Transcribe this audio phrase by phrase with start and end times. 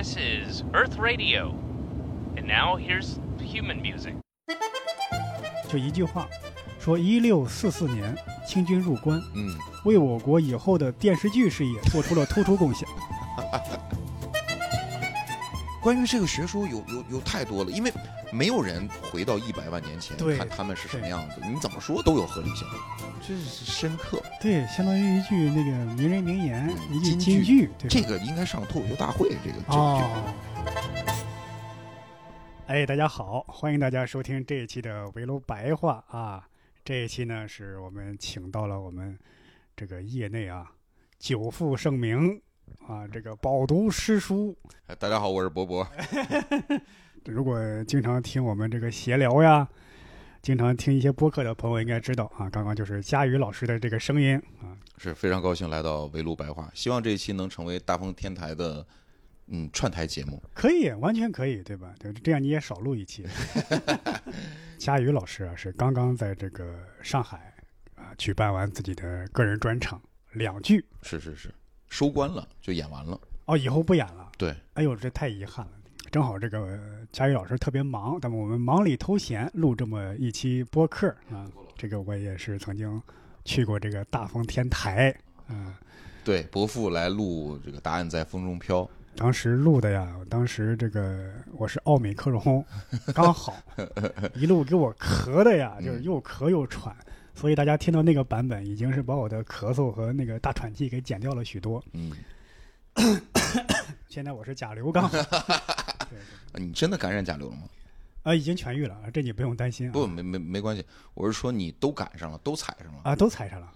[0.00, 1.54] This is Earth Radio.
[2.34, 4.14] And now here's human music.
[5.68, 6.26] 就一句话，
[6.80, 8.16] 说一六四四年
[8.46, 12.88] 清军入关，嗯，为我国以后的电视剧事业做出了突出贡献。
[15.82, 17.92] 关于这个学说有有有太多了，因为
[18.32, 22.66] 没有人回到一百万年前看他们是什么样子，你怎么说都有合理性，
[23.20, 24.22] 这是深刻。
[24.40, 27.88] 对，相当于一句那个名人名言，嗯一句金句，对？
[27.88, 30.34] 这个应该上脱口秀大会，这个这个哦。
[32.66, 36.46] 哎，大家好，欢迎大家收听这一期的围楼白话啊。
[36.84, 39.18] 这一期呢，是我们请到了我们
[39.76, 40.70] 这个业内啊
[41.18, 42.40] 久负盛名
[42.86, 44.56] 啊，这个饱读诗书。
[44.86, 45.84] 哎大家好，我是博博。
[47.26, 49.68] 如果经常听我们这个闲聊呀，
[50.42, 54.76] 经常听一些播客的朋友应该知道啊，刚刚就是佳宇老师的这个声音啊。
[54.96, 58.86] 是非常高兴来到围炉白话，希望这一期能成为大风天台的
[59.48, 60.42] 嗯串台节目。
[60.54, 61.94] 可以，完全可以，对吧？
[61.98, 63.26] 对，这样你也少录一期。
[64.78, 67.54] 佳宇老师啊，是刚刚在这个上海
[67.94, 70.00] 啊举办完自己的个人专场
[70.32, 71.54] 两剧是是是，
[71.88, 73.20] 收官了就演完了。
[73.46, 74.30] 哦，以后不演了。
[74.38, 75.72] 对，哎呦，这太遗憾了。
[76.10, 76.78] 正好这个呃
[77.12, 81.46] 佳宇老师特别忙，那么我们忙里偷闲录这么一期播客啊。
[81.76, 83.00] 这个我也是曾经
[83.44, 85.14] 去过这个大风天台，
[85.48, 85.72] 嗯、
[86.24, 88.88] 对，伯父来录这个答案在风中飘。
[89.16, 92.64] 当时录的呀，当时这个我是奥美克戎，
[93.14, 93.56] 刚好
[94.34, 96.94] 一路给我咳的呀，就是又咳又喘，
[97.34, 101.82] 所以大家听到那个版本已经是把我的咳嗽和那个大喘气给减掉了许多。
[101.92, 102.12] 嗯，
[104.08, 105.18] 现在我是甲流刚好，
[106.10, 107.62] 对你真的感染甲流了吗？
[108.22, 109.92] 啊，已经痊愈了，这你不用担心啊。
[109.92, 113.00] 不，没没没关系，我是说你都赶上了，都踩上了。
[113.04, 113.72] 啊，都踩上了。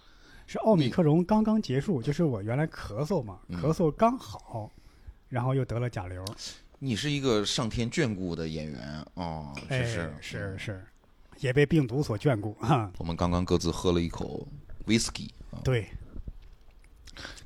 [0.47, 4.71] 是奥米克戎刚刚结束，就是我原来咳嗽嘛，嗯咳嗽刚好，
[5.31, 6.23] 然后又得了甲流。
[6.79, 10.87] 你是一个上天眷顾的演员哦，哎，是是是是，
[11.39, 12.93] 也被病毒所眷顾哈。
[12.99, 14.47] 我们刚刚各自喝了一口
[14.87, 15.89] whisky 啊，对，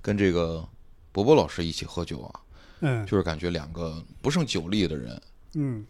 [0.03, 0.69] 跟这个
[1.13, 2.41] 伯伯老师一起喝酒啊，
[2.81, 3.05] 嗯。
[3.07, 5.23] 就是感觉两个不胜酒力的人，
[5.55, 5.87] 嗯，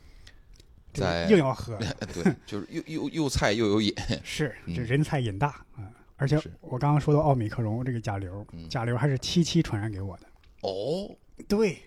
[0.93, 1.76] 这在硬要喝，
[2.15, 3.94] 对，就是又又又菜又有瘾，
[4.25, 4.75] 是嗯。
[4.75, 5.91] 这人菜瘾大啊。
[6.16, 8.69] 而且我刚刚说到奥米克戎这个甲流，嗯。
[8.69, 10.27] 甲流还是七七传染给我的。
[10.62, 11.15] 哦，
[11.47, 11.78] 对。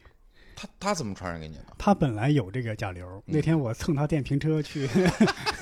[0.55, 1.65] 他他怎么传染给你的？
[1.77, 3.33] 他本来有这个甲流，嗯。
[3.33, 4.87] 那天我蹭他电瓶车去，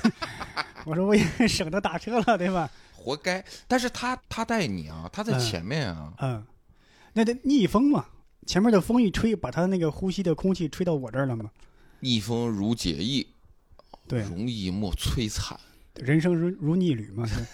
[0.84, 2.70] 我说我也省得打车了，对吧？
[2.94, 3.42] 活该！
[3.66, 5.40] 但是他他带你啊，他在嗯。
[5.40, 6.46] 前面啊，嗯，
[7.14, 8.04] 那得逆风嘛，
[8.46, 11.50] 前面的风一吹，把他那个呼吸的空气吹到我这儿了嘛。
[12.00, 13.26] 逆风如解意，
[14.08, 15.58] 对，容易莫摧残。
[15.96, 17.26] 人生如如逆旅嘛。
[17.26, 17.44] 是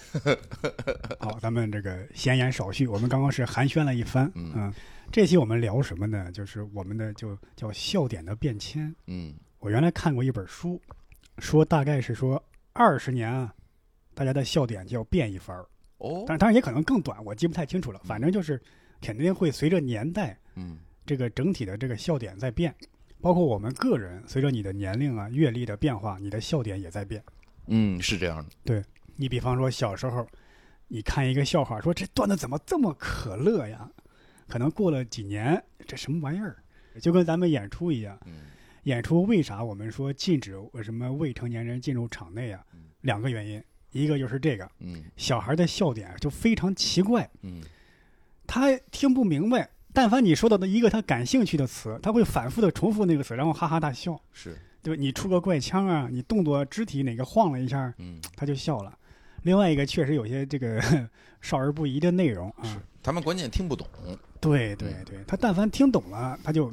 [1.18, 4.30] 好，咱们这个闲言少叙，我们刚刚是寒暄了一番。
[4.34, 4.72] 嗯
[5.10, 6.30] 这期我们聊什么呢？
[6.32, 8.94] 就是我们的就叫笑点的变迁。
[9.06, 10.80] 嗯我原来看过一本书，
[11.38, 12.42] 说大概是说
[12.72, 13.52] 二十年啊，
[14.14, 15.66] 大家的笑点就要变一番儿。
[15.98, 18.00] 哦但当然也可能更短，我记不太清楚了。
[18.04, 18.60] 反正就是
[19.00, 22.74] 肯定会随着年代嗯这个整体的这个笑点在变，
[23.20, 27.22] 包括我们个人随着你的年龄啊、阅历的变化，你的笑点也在变。
[27.68, 28.50] 嗯，是这样的。
[28.64, 28.82] 对
[29.14, 30.26] 你比方说小时候，
[30.88, 33.88] 你看一个笑话，说这段子怎么这么可乐呀？
[34.48, 36.56] 可能过了几年，这什么玩意儿？
[37.00, 38.46] 就跟咱们演出一样，嗯
[38.84, 42.84] 演出为啥我们说禁止什么未成年人进入场内啊嗯？
[43.02, 47.62] 两个原因，一个就是这个嗯小孩的笑点就非常奇怪，嗯
[48.46, 49.68] 他听不明白。
[49.96, 54.54] 但凡你说到的一个他感兴趣的词，他会反复的重复那个词，然后哈哈大笑，是。
[54.82, 55.00] 对吧？
[55.00, 58.20] 你出个怪腔啊，你动作肢体哪个晃了一下，嗯。
[58.36, 58.92] 他就笑了。
[59.44, 60.78] 另外一个确实有些这个
[61.40, 62.76] 少儿不宜的内容是。
[62.76, 63.88] 啊，，他们关键听不懂。
[64.38, 66.68] 对对对，他但凡听懂了，他就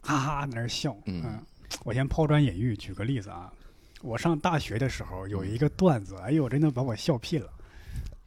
[0.00, 0.96] 哈哈在那儿笑。
[1.04, 1.22] 嗯。
[1.26, 1.42] 嗯，
[1.84, 3.52] 我先抛砖引玉，举个例子啊，
[4.00, 7.52] 我上大学的时候有一个段子，哎呦，真的把我笑屁了。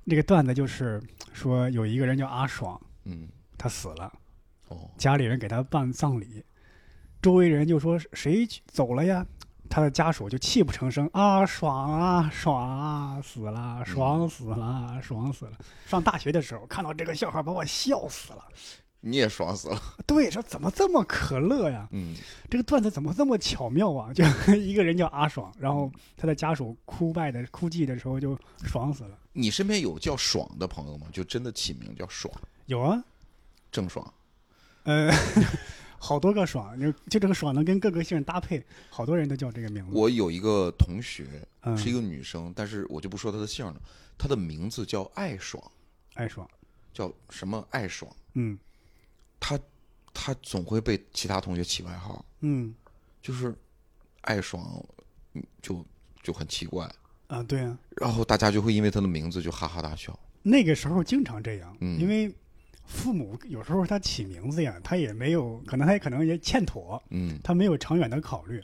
[0.03, 1.01] 那个段子就是
[1.33, 3.27] 说有一个人叫阿爽，嗯。
[3.57, 4.13] 他死了，
[4.67, 6.43] 哦家里人给他办葬礼，
[7.21, 9.25] 周围人就说谁走了呀？
[9.67, 15.53] 他的家属就泣不成声啊，爽啊，爽啊，死了，爽死了，爽死了。
[15.87, 18.45] 上大学的时候看到这个笑话，把我笑死了。
[18.99, 19.81] 你也爽死了。
[20.05, 21.87] 对，说怎么这么可乐呀？
[21.91, 22.15] 嗯
[22.47, 24.13] 这个段子怎么这么巧妙啊？
[24.13, 24.23] 就
[24.55, 29.17] 一个人叫阿爽，然后他的家属哭败的哭泣的时候就爽死了。
[29.33, 31.07] 你身边有叫爽的朋友吗？
[31.11, 32.33] 就真的起名叫爽，
[32.67, 33.03] 有啊，
[33.71, 34.13] 郑爽。
[34.85, 35.11] 呃，
[35.99, 39.91] 好多个爽，就就这个爽能跟各个姓搭配，好多人都叫这个名字。
[39.93, 41.25] 我有一个同学
[41.61, 43.81] 嗯是一个女生，但是我就不说她的姓了，
[44.17, 45.61] 她的名字叫爱爽，
[46.13, 46.47] 爱爽，
[46.93, 48.11] 叫什么爱爽？
[48.35, 48.57] 嗯
[49.39, 49.59] 她
[50.13, 52.73] 她总会被其他同学起外号，嗯
[53.21, 53.53] 就是
[54.21, 54.63] 爱爽，
[55.33, 55.83] 嗯就
[56.21, 56.89] 就很奇怪，
[57.27, 60.17] 啊，对啊，然后大家就会因为她的名字就哈哈大笑。
[60.43, 62.31] 那个时候经常这样，嗯因为
[62.85, 67.39] 父母有时候他起名字呀，他也没有，可能他也可能也欠妥，嗯。
[67.43, 68.63] 他没有长远的考虑，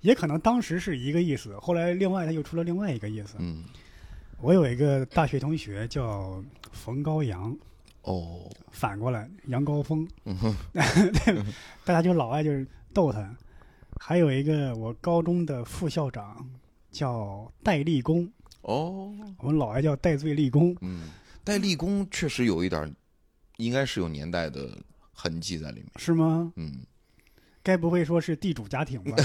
[0.00, 3.36] 也可能当时是一个意思，后来另外他又出了另外一个意思。
[3.38, 3.64] 嗯，
[4.40, 7.56] 我有一个大学同学叫冯高阳，
[8.02, 10.36] 哦，反过来杨高峰，嗯。
[10.36, 10.56] 哼，
[11.84, 13.36] 大家就老爱就是逗他。
[13.98, 16.44] 还有一个我高中的副校长
[16.90, 18.28] 叫戴立功，
[18.62, 20.76] 哦，我们老爱叫戴罪立功。
[20.80, 21.08] 嗯，
[21.44, 22.90] 戴立功确实有一点儿，
[23.64, 24.76] 应该是有年代的
[25.12, 25.90] 痕迹在里面。
[25.96, 26.52] 是吗？
[26.56, 26.80] 嗯，
[27.62, 29.16] 该不会说是地主家庭吧？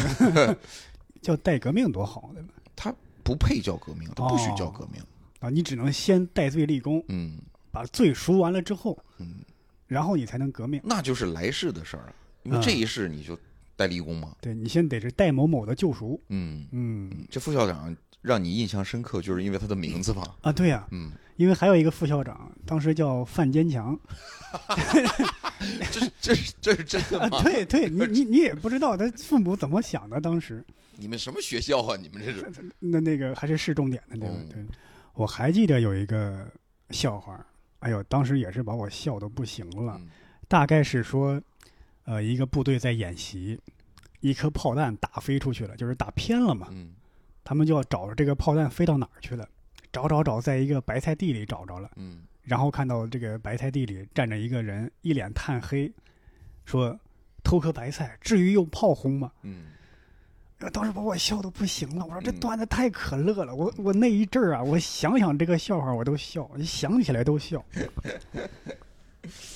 [1.21, 2.49] 叫代革命多好，对吧？
[2.75, 2.93] 他
[3.23, 5.01] 不配叫革命，他不许叫革命。
[5.39, 7.39] 啊，你只能先戴罪立功，嗯
[7.71, 9.35] 把罪赎完了之后，嗯，
[9.87, 10.81] 然后你才能革命。
[10.83, 12.13] 那就是来世的事儿了，
[12.43, 13.37] 因为嗯这一世你就
[13.75, 14.35] 戴立功嘛。
[14.41, 16.19] 对你先得是戴某某的救赎。
[16.29, 17.95] 嗯，嗯这副校长
[18.27, 20.35] 让你印象深刻，就是因为他的名字吧？
[20.41, 23.99] 啊，对呀、嗯，因为还有一个副校长，当时叫范坚强。
[25.91, 27.41] 这是这是这是真的啊，吗？
[27.41, 30.63] 对对，你你你也不知道他父母怎么想的，当时
[30.97, 31.97] 你们什么学校啊？
[31.97, 32.71] 你们这是？
[32.79, 34.35] 那那个还是市重点的，对吧？
[34.37, 34.65] 嗯对，
[35.13, 36.45] 我还记得有一个
[36.91, 37.43] 笑话，
[37.79, 39.95] 哎呦，当时也是把我笑的不行了。
[39.99, 40.07] 嗯
[40.49, 41.41] 大概是说，
[42.05, 43.59] 呃，一个部队在演习，
[44.21, 46.91] 一颗炮弹打飞出去了，就是打偏了嘛，嗯
[47.47, 49.47] 他们就要找这个炮弹飞到哪儿去了，
[49.89, 55.89] 找找找，在一个白菜地里找着了，嗯然后看到这个白菜地里站着一个人，一脸炭黑，
[56.65, 56.99] 说
[57.45, 59.31] 偷颗白菜，至于用炮轰吗？
[59.43, 59.67] 嗯
[60.59, 67.63] 呃当时把我笑的不行了，我说这嗯段子太可乐了，我我那一阵儿啊，我想想这个笑话我都笑，一想起来都笑。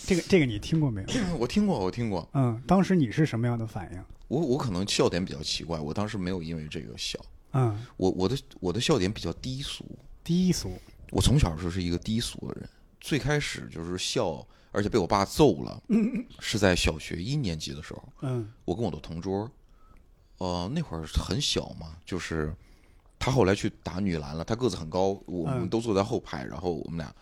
[0.05, 1.07] 这个这个你听过没有？
[1.15, 2.25] 嗯， 我听过，我听过。
[2.35, 4.01] 嗯，当时你是什么样的反应？
[4.29, 7.19] 我我可能笑点比较奇怪，我当时没有因为这个笑。
[7.53, 9.85] 嗯，我我的我的笑点比较低俗，
[10.23, 10.71] 低俗，
[11.11, 12.69] 我从小就是一个低俗的人。
[12.99, 15.81] 最开始就是笑，而且被我爸揍了，
[16.39, 18.03] 是在小学一年级的时候。
[18.21, 19.49] 嗯我跟我的同桌，
[20.37, 22.55] 呃，那会儿很小嘛，就是
[23.17, 27.13] 他后来去打女篮了，他个子很高，我们嗯都坐在后排，然后我们俩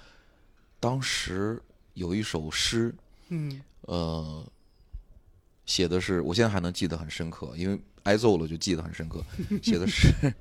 [0.80, 1.62] 当时
[1.94, 2.94] 有一首诗，
[3.30, 4.46] 嗯呃，
[5.66, 7.80] 写的是，我现在还能记得很深刻，因为
[8.10, 9.24] 挨揍了就记得很深刻，
[9.62, 10.34] 写的是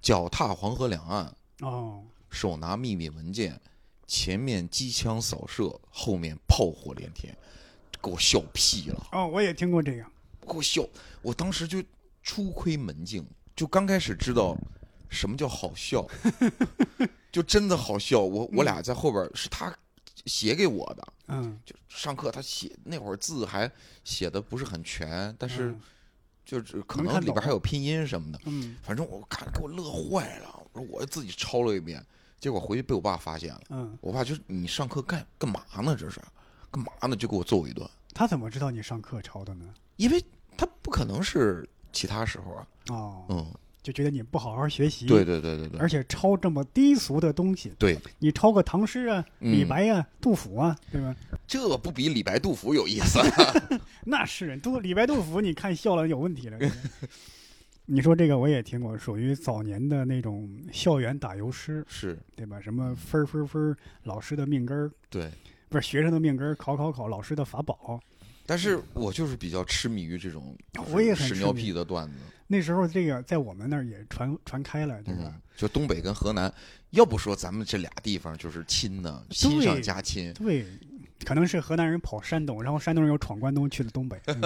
[0.00, 1.30] 脚踏黄河两岸，
[1.60, 3.60] 哦，手拿秘密文件，
[4.06, 7.36] 前面机枪扫射，后面炮火连天，
[8.00, 9.06] 给我笑屁了。
[9.12, 10.02] 哦，我也听过这个。
[10.40, 10.82] 给我笑，
[11.20, 11.84] 我当时就
[12.22, 13.22] 初窥门径，
[13.54, 14.56] 就刚开始知道
[15.10, 16.08] 什么叫好笑，
[17.30, 18.20] 就真的好笑。
[18.20, 19.76] 我我俩在后边是他
[20.24, 23.70] 写给我的，嗯，就上课他写那会儿字还
[24.02, 25.80] 写的不是很全，但是嗯
[26.50, 28.40] 就是可能里边还有拼音什么的。
[28.46, 32.04] 嗯反正我看给我乐坏了，我说我自己抄了一遍，
[32.40, 33.60] 结果回去被我爸发现了。
[33.68, 35.94] 嗯，我爸就是你上课干干嘛呢？
[35.96, 36.20] 这是
[36.70, 37.14] 干嘛呢？
[37.14, 39.64] 就给我揍一顿，他怎么知道你上课抄的呢？
[39.96, 40.20] 因为
[40.56, 42.66] 他不可能是其他时候啊。
[42.88, 45.06] 哦，嗯，就觉得你不好好学习。
[45.06, 45.24] 对。
[45.24, 51.14] 对对对对而且抄这么低俗的东西，对，你抄个唐诗啊、嗯李白啊、杜甫啊，对吧？
[51.46, 53.20] 这不比李白、杜甫有意思？
[54.04, 56.58] 那是杜李白、杜甫，你看笑了有问题了。
[57.86, 62.60] 你说这个我也听过，属于早年的那种校园打油诗，是对吧？
[62.60, 65.28] 什么分分分，老师的命根儿，对，
[65.68, 68.00] 不是学生的命根儿，考考考，老师的法宝。
[68.46, 70.56] 但是我就是比较痴迷于这种
[70.90, 72.14] 我也很屎尿屁的段子，
[72.52, 75.22] 那时候这个在我们那儿也传传开了，对吧？
[75.26, 76.52] 嗯，就东北跟河南，
[76.90, 80.66] 要不说咱们这俩地方就是亲呢，亲上加亲，对，
[81.24, 84.40] 可能是河南人跑山东，然后山东人又闯关东去了东北， 嗯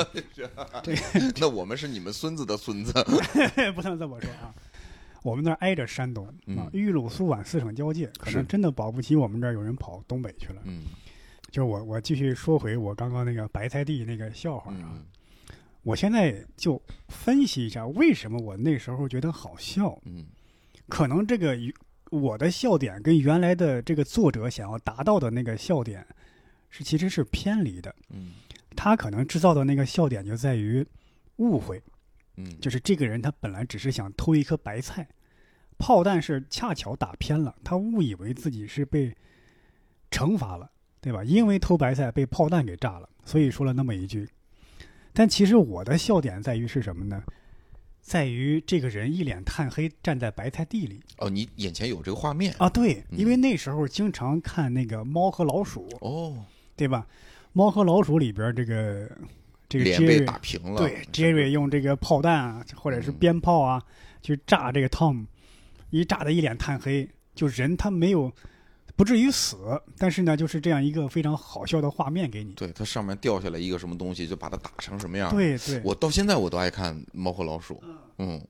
[1.40, 2.92] 那我们是你们孙子的孙子，
[3.74, 4.54] 不能这么说啊。
[5.22, 10.60] 我们那儿挨着山东啊嗯，豫鲁苏皖四省交界，可能真的保不齐我们这儿有人跑东北去了。
[10.64, 10.82] 嗯
[11.50, 15.04] 就是我我继续说回我刚刚那个白菜地那个笑话啊，嗯
[15.84, 20.26] 我现在就分析一下为什么我那时候觉得好笑，嗯
[20.88, 21.56] 可能这个
[22.10, 26.06] 我的笑点跟原来的这个作者想要达到的那个笑点
[26.70, 28.32] 是其实是偏离的，嗯
[28.74, 30.84] 他可能制造的那个笑点就在于
[31.36, 31.82] 误会，
[32.36, 35.06] 嗯，就是这个人他本来只是想偷一颗白菜，
[35.78, 39.14] 炮弹是恰巧打偏了，他误以为自己是被
[40.10, 41.22] 惩罚了，对吧？
[41.22, 44.28] 因为偷白菜被炮弹给炸了，所以说了那么一句。
[45.14, 47.22] 但其实我的笑点在于是什么呢？
[48.02, 51.00] 在于这个人一脸炭黑站在白菜地里。
[51.16, 52.54] 哦，你眼前有这个画面。
[52.58, 53.18] 啊，对，嗯。
[53.18, 56.44] 因为那时候经常看那个《猫和老鼠》，哦，
[56.76, 57.06] 对吧？
[57.54, 59.10] 《猫和老鼠》里边这个
[59.70, 60.76] 这个脸被 Jerry 打平了。
[60.76, 63.14] 对 Jerry 用这个炮弹啊，或者是嗯。
[63.14, 63.82] 鞭炮啊，
[64.20, 65.24] 去炸这个 Tom，
[65.88, 68.30] 一炸的一脸炭黑，就人他没有
[68.96, 69.56] 不至于死，
[69.98, 72.52] 但是呢，就是这样一个非常好笑的画面给你。
[72.52, 77.74] 对，它上面掉下来一个什么东西，就把它打成什么样。，对对，我到现在我都爱看《猫和老鼠》。
[78.18, 78.40] 嗯，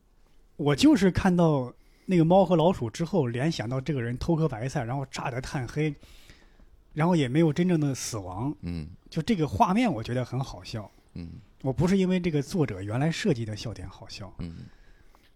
[0.57, 1.73] 我就是看到
[2.05, 5.95] 那个猫和老鼠之后，联想到这个人偷颗白菜，然后炸得炭黑，
[6.93, 10.91] 然后也没有真正的死亡，嗯就这个画面我觉得很好笑。
[11.15, 11.31] 嗯
[11.63, 14.57] 我不是因为这个作者原来设计的笑点好笑，嗯，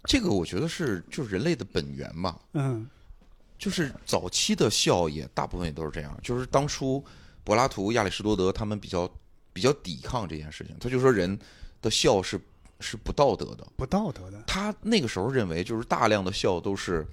[0.04, 2.38] 这个我觉得是就是人类的本源吧。
[2.52, 2.86] 嗯
[3.58, 7.04] 就是早期的笑也大部分也都是这样，就是当初
[7.42, 9.10] 柏拉图、亚里士多德他们比较
[9.52, 11.36] 比较抵抗这件事情，他就说人
[11.82, 12.40] 的笑是
[12.78, 13.66] 是不道德的。
[13.76, 17.04] 不道德的，他那个时候认为，就是大量的笑都是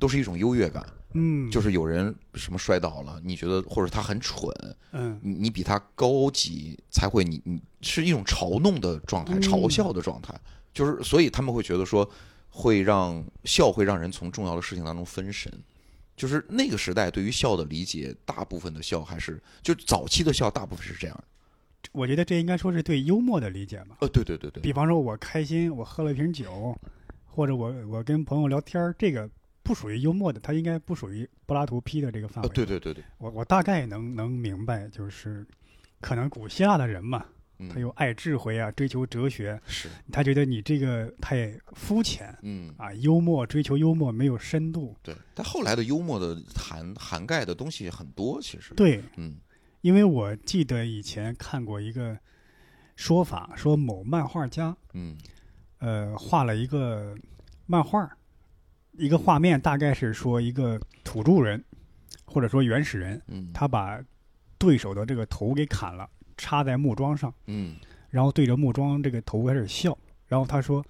[0.00, 4.52] 都是一种优越感，嗯，就是有人什么摔倒了，你觉得或者他很蠢，
[4.90, 10.34] 嗯你你比他高级才会你你是一种嘲弄的状态，嗯嘲笑的状态，
[10.72, 12.08] 就是所以他们会觉得说
[12.48, 15.52] 会让笑会让人从重要的事情当中分神。
[16.16, 21.24] 就是那个时代对于笑的理解，大部分的笑还是就早期的笑，大部分是这样的。
[21.92, 23.98] 我觉得这应该说是对幽默的理解吧。
[24.00, 26.76] 呃，对对对对，比方说，我开心，我喝了一瓶酒，
[27.26, 29.28] 或者我我跟朋友聊天儿，这个
[29.62, 32.54] 不属于幽默的，它应该不属于柏拉图批的这个范呃围。
[32.54, 35.46] 对对对对，我我大概能能明白，就是
[36.00, 37.26] 可能古希腊的人嘛，
[37.58, 37.68] 嗯。
[37.68, 39.88] 他又爱智慧啊，追求哲学，是。
[40.12, 42.74] 他觉得你这个太肤浅嗯。
[42.76, 44.96] 啊，幽默追求幽默没有深度。
[45.02, 48.74] 对，但后来的幽默的涵涵盖的东西很多，其实。
[48.74, 49.36] 对，嗯。
[49.80, 52.18] 因为我记得以前看过一个
[52.96, 55.16] 说法，说某漫画家嗯。
[55.78, 57.14] 呃画了一个
[57.66, 58.08] 漫画，
[58.92, 61.62] 一个画面大概是说一个土著人
[62.24, 63.50] 或者说原始人，嗯。
[63.52, 64.00] 他把
[64.56, 67.76] 对手的这个头给砍了，插在木桩上，嗯
[68.10, 70.84] 然后对着木桩这个头开始笑，然后他说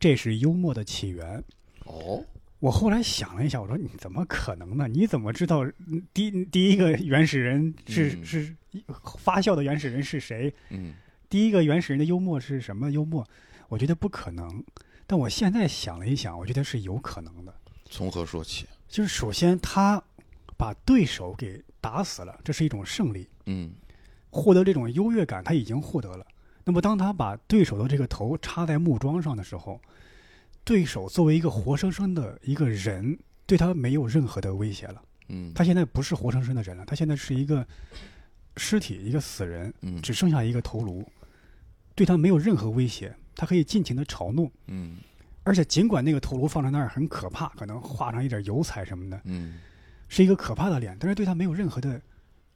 [0.00, 1.42] 这是幽默的起源。
[1.84, 2.24] 哦
[2.60, 4.88] 我后来想了一下，我说你怎么可能呢？
[4.88, 8.56] 你怎么知道嗯第第一个原始人是、嗯是
[9.16, 10.52] 发笑的原始人是谁？
[10.70, 10.94] 嗯
[11.28, 13.24] 第一个原始人的幽默是什么幽默？
[13.68, 14.64] 我觉得不可能。
[15.06, 17.54] 但我现在想了一想，我觉得是有可能的。
[17.84, 18.66] 从何说起？
[18.88, 20.02] 就是首先他
[20.56, 23.70] 把对手给打死了，这是一种胜利，嗯
[24.30, 26.26] 获得这种优越感他已经获得了。
[26.64, 29.80] 那么当他把对手的这个头插在木桩上的时候，
[30.64, 35.02] 对手作为一个活生生的一个人，对他没有任何的威胁了。
[35.28, 37.66] 嗯，他现在不是活生生的人了，他现在是一个
[38.56, 41.06] 尸体，一个死人，嗯只剩下一个头颅，
[41.94, 44.50] 对他没有任何威胁，他可以尽情的嘲弄。
[44.66, 44.98] 嗯
[45.44, 49.58] 而且尽管那个头颅放在那儿很可怕，可能画上一点油彩什么的，嗯
[50.08, 51.98] 是一个可怕的脸，但是对他没有任何的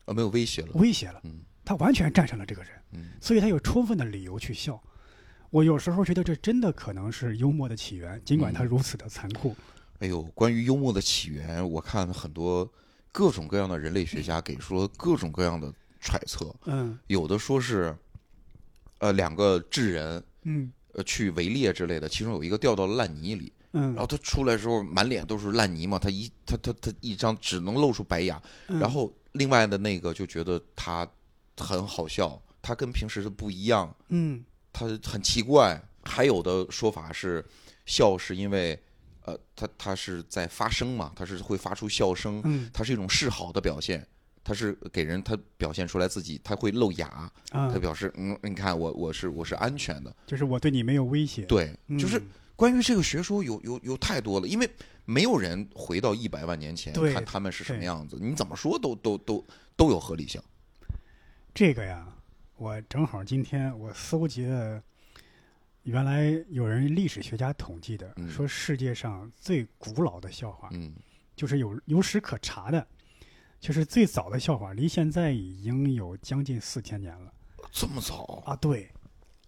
[0.04, 0.68] 啊，没有威胁了。
[0.74, 3.10] 威胁了，嗯他完全战胜了这个人，嗯。
[3.20, 4.82] 所以他有充分的理由去笑。
[5.50, 9.54] 我有时候觉得这真的可能是幽默的起源，尽管它嗯如此的残酷。
[9.98, 12.70] 哎呦，关于幽默的起源，我看很多
[13.12, 16.98] 各种各样的人类学家给出了各种各样的揣测，嗯。
[17.06, 17.94] 有的说是，
[18.98, 20.72] 呃，两个智人嗯。
[20.94, 23.94] 呃去围猎之类的，其中有一个掉到了烂泥里，嗯。
[23.94, 31.08] 然后他出来的时候满脸都是烂泥嘛，他一他他他一张只能露出白牙，嗯，然后另外的那个就觉得他
[31.62, 35.80] 很好笑，他跟平时的不一样，嗯他很奇怪。
[36.04, 37.44] 还有的说法是，
[37.86, 38.76] 笑是因为，
[39.24, 44.04] 呃，他他是在发声嘛，他是会发出笑声，嗯它是一种示好的表现，
[44.42, 47.06] 他是给人他表现出来自己，他会露牙，
[47.52, 51.42] 啊他，表示，嗯，你看我我是我是安全的，就是我对你没有威胁。
[51.42, 52.26] 对，就是嗯
[52.56, 54.68] 关于这个学说有有有太多了，因为
[55.04, 60.42] 没有人回到一百万年前看他们是什么样子，你怎么说都都都都有合理性。
[61.54, 62.06] 这个呀，
[62.56, 64.82] 我正好今天我搜集了，
[65.82, 70.94] 原来有人历史学家统计的，嗯说世界上最古老的笑话，嗯
[71.36, 72.86] 就是有有史可查的，
[73.60, 77.30] 就是最早的笑话，离现在已经有将近四千年了
[77.70, 78.42] 这么早？
[78.46, 78.56] 啊！
[78.56, 78.90] 对，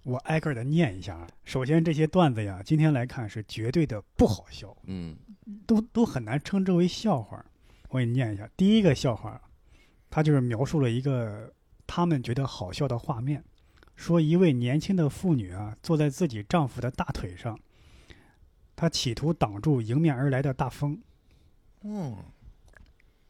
[0.03, 1.27] 我挨个的念一下啊。
[1.45, 5.17] 首先，这些段子呀，今天来看是绝对的不好笑，嗯
[5.67, 7.43] 都都很难称之为笑话。
[7.89, 9.41] 我给你念一下，第一个笑话，
[10.11, 11.51] 它就是描述了一个
[11.87, 13.45] 他们觉得好笑的画面，
[13.97, 17.59] 说一位年轻的妇女啊，坐在自己丈夫的大腿上，
[18.75, 21.01] 她企图挡住迎面而来的大风。
[21.83, 22.17] 嗯，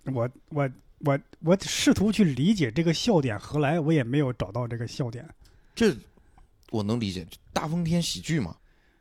[0.04, 5.28] 我我我我试图去理解这个笑点何来，我也没有找到这个笑点。
[5.75, 5.94] 这
[6.70, 8.56] 我能理解，大风天喜剧嘛。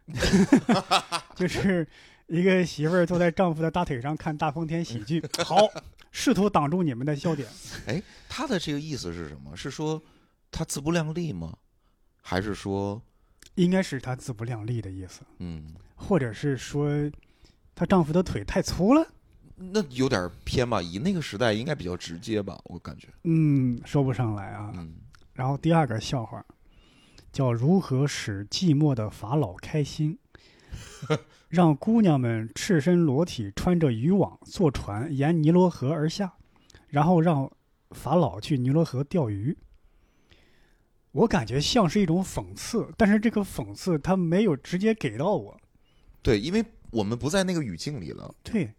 [1.35, 1.87] 就是
[2.27, 5.55] 一个媳妇儿坐在丈夫的大腿上看大风天喜剧， 好，
[6.13, 7.49] 试图挡住你们的笑点。
[7.87, 9.53] 哎他的这个意思是什么？
[9.57, 10.01] 是说
[10.49, 11.53] 他自不量力吗？
[12.21, 13.01] 还是说，
[13.55, 16.89] 应该是他自不量力的意思，嗯，或者是说
[17.75, 19.05] 她丈夫的腿太粗了。
[19.55, 20.81] 那有点偏吧？
[20.81, 23.07] 以那个时代应该比较直接吧，我感觉。
[23.23, 24.71] 嗯，说不上来啊。
[24.75, 24.95] 嗯
[25.33, 26.45] 然后第二个笑话，
[27.31, 30.17] 叫如何使寂寞的法老开心，
[31.53, 36.33] 让姑娘们赤身裸体穿着渔网坐船沿尼罗河而下，
[36.87, 37.47] 然后让
[37.91, 39.55] 法老去尼罗河钓鱼。
[41.11, 45.55] 我感觉像是一种讽刺，但是这个讽刺他没有直接给到我。
[46.23, 48.33] 对，因为我们不在那个语境里了。
[48.41, 48.73] 对，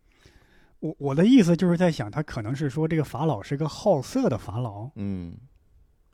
[0.81, 5.37] 我我的意思就是在想，他可能是说这个法老是个好色的法老，嗯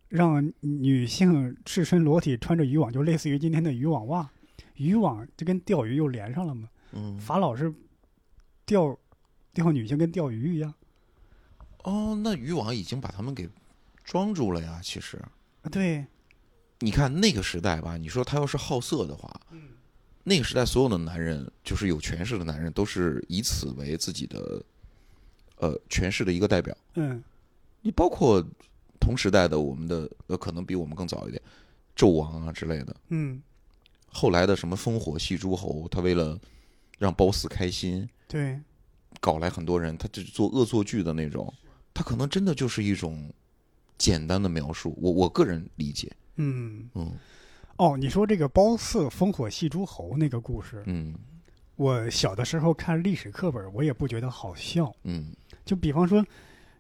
[0.09, 4.31] 让女性赤身裸体穿着渔网，就类似于今天的渔网袜，
[4.76, 6.69] 渔网就跟钓鱼又连上了嘛。
[6.93, 7.19] 嗯。
[7.19, 7.73] 法老是
[8.64, 8.99] 钓
[9.52, 10.73] 钓女性跟钓鱼一样，
[11.85, 13.49] 哦，那渔网已经把他们给
[14.05, 14.81] 装住了呀。
[14.83, 15.17] 其实，
[15.62, 16.07] 啊对，
[16.79, 19.40] 你看那个时代吧，你说他要是好色的话，
[20.25, 24.62] 那个时代所有的男人，就是有权势的男人，都是以此为自己的
[25.57, 26.76] 呃权势的一个代表。
[26.95, 27.23] 嗯
[27.83, 28.47] 你包括
[29.00, 31.43] 同时代的我们的呃，可能比我们更早一点，
[31.97, 32.95] 纣王啊之类的。
[33.09, 33.43] 嗯，
[34.12, 36.38] 后来的什么烽火戏诸侯，他为了
[36.99, 38.61] 让褒姒开心，对，
[39.21, 41.52] 搞来很多人，他就是做恶作剧的那种，
[41.95, 43.33] 他可能真的就是一种
[43.97, 44.99] 简单的描述。
[45.00, 46.88] 我我个人理解，嗯。
[46.95, 47.12] 嗯。
[47.76, 51.14] 哦，你说这个褒姒烽火戏诸侯那个故事，嗯。
[51.76, 54.95] 我小的时候看历史课本，我也不觉得好笑。
[55.05, 55.33] 嗯。
[55.64, 56.23] 就比方说，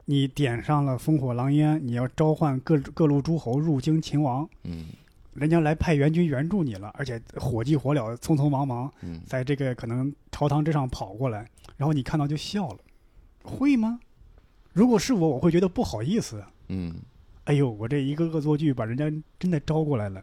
[0.04, 4.88] 你点上了烽火狼烟，你要召唤各各路诸侯入京秦王，嗯
[5.34, 12.78] 人家来派援军援助你了，而且火急火燎、匆匆忙忙，嗯，在这个可能朝堂之上跑过来，然后你看到就笑了，
[13.42, 14.00] 会吗？
[14.72, 16.42] 如果是我，我会觉得不好意思。
[16.68, 16.94] 嗯，
[17.44, 20.22] 哎呦，我这一个恶作剧把人家真的招过来了。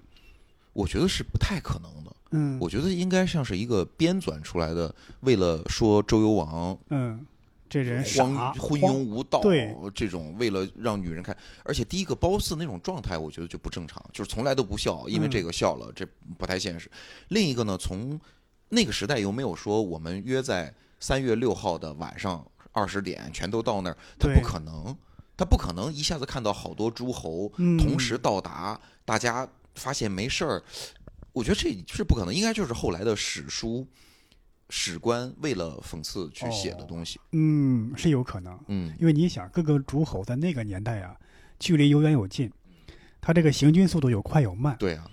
[0.73, 2.15] 我觉得是不太可能的。
[2.31, 7.25] 嗯，我觉得应该像是一个编纂出来的，为了说周幽王嗯，
[7.69, 16.05] 这人傻荒昏庸无道，对这种为了让女人看，而且第一个褒姒那种状态，我觉得就不正常，就是从来都不笑，因为嗯这个笑了，这
[16.37, 16.89] 不太现实。
[17.29, 18.19] 另一个呢，从
[18.69, 24.95] 那个时代又没有说我们约在三月六号的晚上二十点全都到那儿，他不可能，
[25.35, 30.63] 他不可能一下子看到好多诸侯嗯同时到达，大家发现没事儿，
[31.33, 33.87] 我觉得这是不可能，应该就是后来的史书。
[34.69, 38.93] 史官为了讽刺去写的哦东西，嗯是有可能，嗯。
[38.99, 41.15] 因为你想各个诸侯在那个年代啊，
[41.59, 42.51] 距离有远有近，
[43.21, 45.05] 他这个行军速度有快有慢，对啊，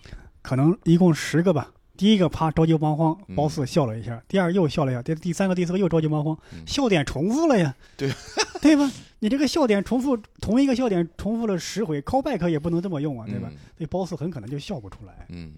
[0.43, 1.71] 可能一共十个吧。
[1.97, 6.67] 第一个啪着急忙慌，嗯褒姒笑了一下；第二又笑了一下；第第三个、第四个又着急忙慌，嗯。
[6.67, 8.13] 笑点重复了呀，对。
[8.61, 8.91] 对吧？
[9.21, 13.49] 你这个笑点重复，同一个笑点重复了十回，callback 也不能这么用啊，对吧？
[13.53, 13.57] 嗯。
[13.77, 15.27] 所以褒姒很可能就笑不出来。
[15.29, 15.53] 嗯。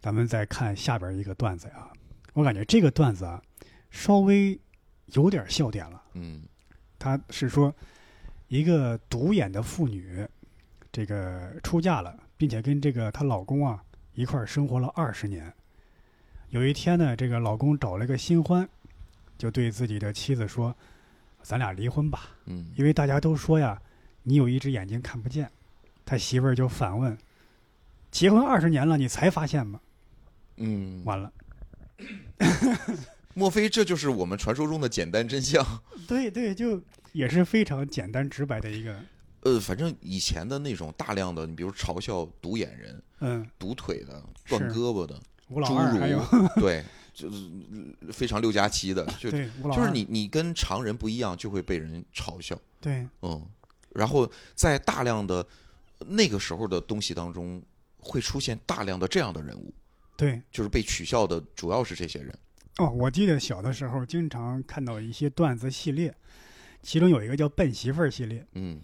[0.00, 1.92] 咱们再看下边一个段子啊，
[2.32, 3.42] 我感觉这个段子啊，
[3.90, 4.58] 稍微
[5.06, 6.02] 有点笑点了。
[6.14, 6.42] 嗯
[6.98, 7.74] 他是说，
[8.48, 10.26] 一个独眼的妇女，
[10.92, 13.82] 这个出嫁了，并且跟这个她老公啊
[14.14, 15.52] 一块儿生活了二十年。
[16.50, 18.68] 有一天呢，这个老公找了个新欢，
[19.36, 20.72] 就对自己的妻子说
[21.42, 23.80] ：“咱俩离婚吧，嗯因为大家都说呀，
[24.22, 25.50] 你有一只眼睛看不见。”
[26.06, 27.18] 他媳妇儿就反问
[28.12, 29.80] ：“结婚二十年了，你才发现吗
[30.56, 31.32] 嗯？”，完了，
[33.34, 35.64] 莫非这就是我们传说中的简单真相？
[36.06, 36.80] 对对，就
[37.12, 38.94] 也是非常简单直白的一个，
[39.40, 46.84] 呃，反正以前的那种大量的，你比如嘲笑独眼人、嗯，独腿的、断胳膊的、吴老侏儒， 对，
[47.14, 47.36] 就是
[48.06, 53.06] 呃非常六加七的，就就是你你跟常人不一样，就会被人嘲笑，对。
[53.22, 53.42] 嗯，
[53.94, 55.46] 然后在大量的
[56.06, 57.62] 那个时候的东西当中，
[57.98, 59.72] 会出现大量的这样的人物，
[60.22, 62.32] 对就是被取笑的主要是这些人，
[62.78, 66.14] 哦，我记得小的时候经常看到一些段子系列，
[66.80, 68.80] 其中有一个叫“笨媳妇儿”系列，嗯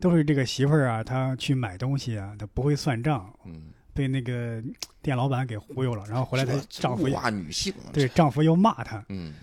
[0.00, 4.60] 都是这个媳妇儿啊，她去买东西啊，她不会算账，嗯，被那个
[5.00, 9.34] 店老板给忽悠了，然后回来她丈夫骂女性，对，丈夫又骂她，嗯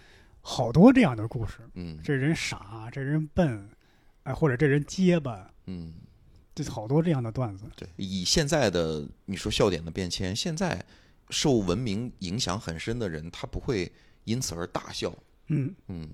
[0.41, 1.59] 好多这样的故事。
[1.75, 3.69] 嗯这人傻，这人笨，
[4.23, 5.93] 哎，或者这人结巴，嗯。
[6.53, 7.63] 这好多这样的段子。
[7.77, 10.83] 对，以现在的你说笑点的变迁，现在
[11.31, 13.91] 受文明影响很深的人，他不会
[14.25, 15.11] 因此而大笑。
[15.47, 16.07] 嗯嗯，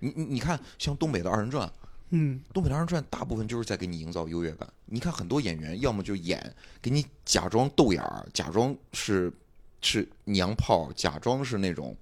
[0.00, 1.72] 你你你看，像东北的二人转，
[2.10, 4.68] 嗯，东北的二人转大部分就是在给你营造优越感。
[4.86, 9.32] 你看很多演员，要么就演给你假装逗眼儿，假装是
[9.80, 11.96] 是娘炮，假装是那种。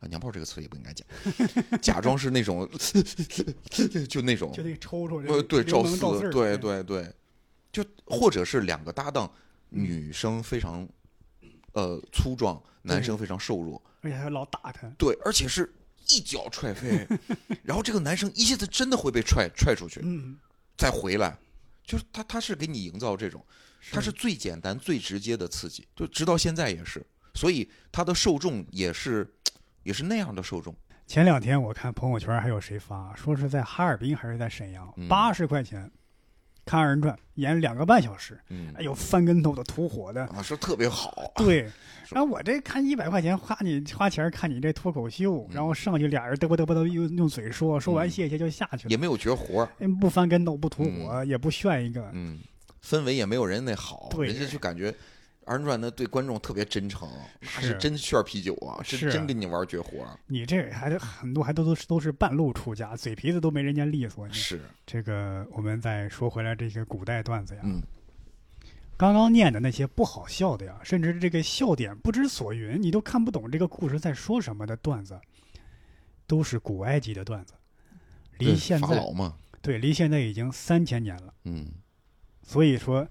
[0.00, 1.04] 啊，娘炮这个词也不应该讲，
[1.82, 2.64] 假装是那种，
[4.08, 7.12] 就那种就那抽抽，呃，对，赵赵四，对对对，
[7.72, 9.28] 就或者是两个搭档，
[9.70, 10.88] 女生非常
[11.72, 15.72] 呃粗壮，男生非常瘦弱，而且还老打他，对，而且是
[16.08, 17.06] 一脚踹飞，
[17.62, 20.38] 然后这个男生一下子真的会被踹踹出去，嗯，
[20.76, 21.36] 再回来，
[21.84, 23.44] 就是他他是给你营造这种，
[23.92, 27.04] 他是最简单最直接的刺激，就直到现在也是，
[27.34, 29.30] 所以他的受众也是
[29.82, 30.74] 也是那样的受众，
[31.06, 35.90] 前两天我看朋友圈还有谁发，说是在哈尔滨还是在沈阳嗯，八十块钱
[36.68, 38.70] 看二人转，演两个半小时，嗯。
[38.76, 41.66] 哎呦翻跟头的、吐火的，啊，说特别好，对。
[42.10, 45.54] 然后我这看一百块钱花你花钱看你这脱口秀，嗯。
[45.54, 52.38] 然后上去俩人嘚啵嘚啵嘚用用嘴说，说完嗯谢谢就下去了，也没有绝活，嗯不翻跟头不吐火，也不炫一个，嗯，
[52.84, 54.26] 氛围也没有人那好，对。
[54.26, 54.94] 人家就感觉
[55.48, 57.08] 二人转的对观众特别真诚，
[57.40, 64.28] 他是是真炫啤酒啊，是真真跟你玩绝活，你这还很多还都都是都是半路出家，嘴皮子都没人家利索。
[64.28, 67.82] 你是，这个我们再说回来，这些古代段子呀，嗯
[68.96, 75.18] 刚刚念的那些不好笑的呀，甚至这个笑点不知所云，你都看不懂这个故事在说什么的段子，
[76.26, 77.54] 都是古埃及的段子，
[78.38, 79.04] 离现在
[79.62, 81.32] 对离现在已经三千年了。
[81.44, 81.72] 嗯
[82.42, 83.06] 所以说，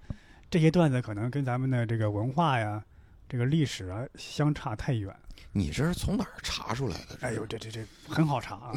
[0.50, 2.84] 这些段子可能跟咱们的这个文化呀、
[3.28, 5.14] 这个历史啊相差太远。
[5.52, 7.18] 你这是从哪儿查出来的？
[7.22, 8.72] 哎呦，这这这很好查啊。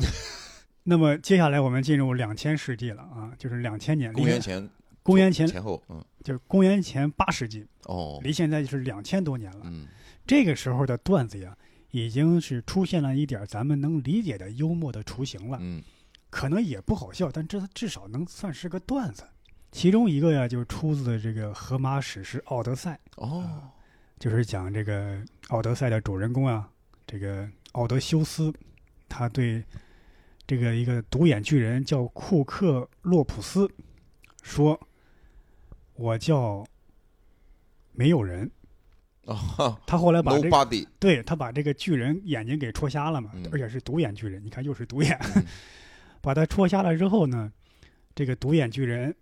[0.82, 4.68] 那么接下来我们进入两千世纪了啊，就是两千年，公元前
[5.02, 9.60] 公元前前后，嗯就是公元前八世纪，哦，离现在就是两千多年了。
[9.64, 9.86] 嗯
[10.26, 11.56] 这个时候的段子呀，
[11.90, 15.58] 已经是出现了一点咱们能理解的幽默的雏形了。
[15.60, 15.82] 嗯
[16.30, 19.24] 可能也不好笑，但这至少能算是个段子。
[19.72, 23.70] 其中一个呀，就出自这个荷马史诗《奥德赛》，哦，
[24.18, 25.16] 就是讲这个
[25.48, 26.68] 《奥德赛》的主人公啊，
[27.06, 28.52] 这个奥德修斯，
[29.08, 29.62] 他对
[30.46, 33.70] 这个一个独眼巨人叫库克洛普斯
[34.42, 34.78] 说
[35.94, 36.66] ：“我叫
[37.92, 38.50] 没有人。”
[39.26, 43.46] 啊他后来把这个对他把这个巨人眼睛给戳瞎了嘛，嗯。
[43.52, 45.44] 而且是独眼巨人，你看又是独眼，嗯。
[46.20, 47.52] 把他戳瞎了之后呢，
[48.14, 49.14] 这个独眼巨人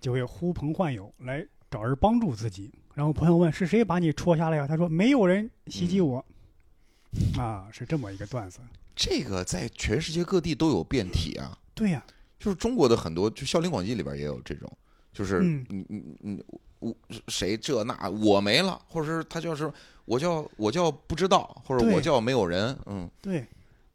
[0.00, 2.72] 就会呼朋唤友来找人帮助自己。
[2.94, 4.66] 然后朋友问是谁把你戳瞎了呀？
[4.66, 6.24] 他说没有人袭击我，
[7.38, 8.60] 啊，是这么一个段子。
[8.94, 12.02] 这个在全世界各地都有变体啊，对呀、
[12.38, 14.70] 就是中国的很多，就《笑林广记》里边也有这种，
[15.12, 15.66] 就是嗯。
[15.68, 16.44] 你你你
[16.78, 16.94] 我
[17.28, 19.70] 谁这那我没了，或者是他就是
[20.04, 23.10] 我叫我叫不知道，或者我叫没有人，嗯。
[23.20, 23.46] 对，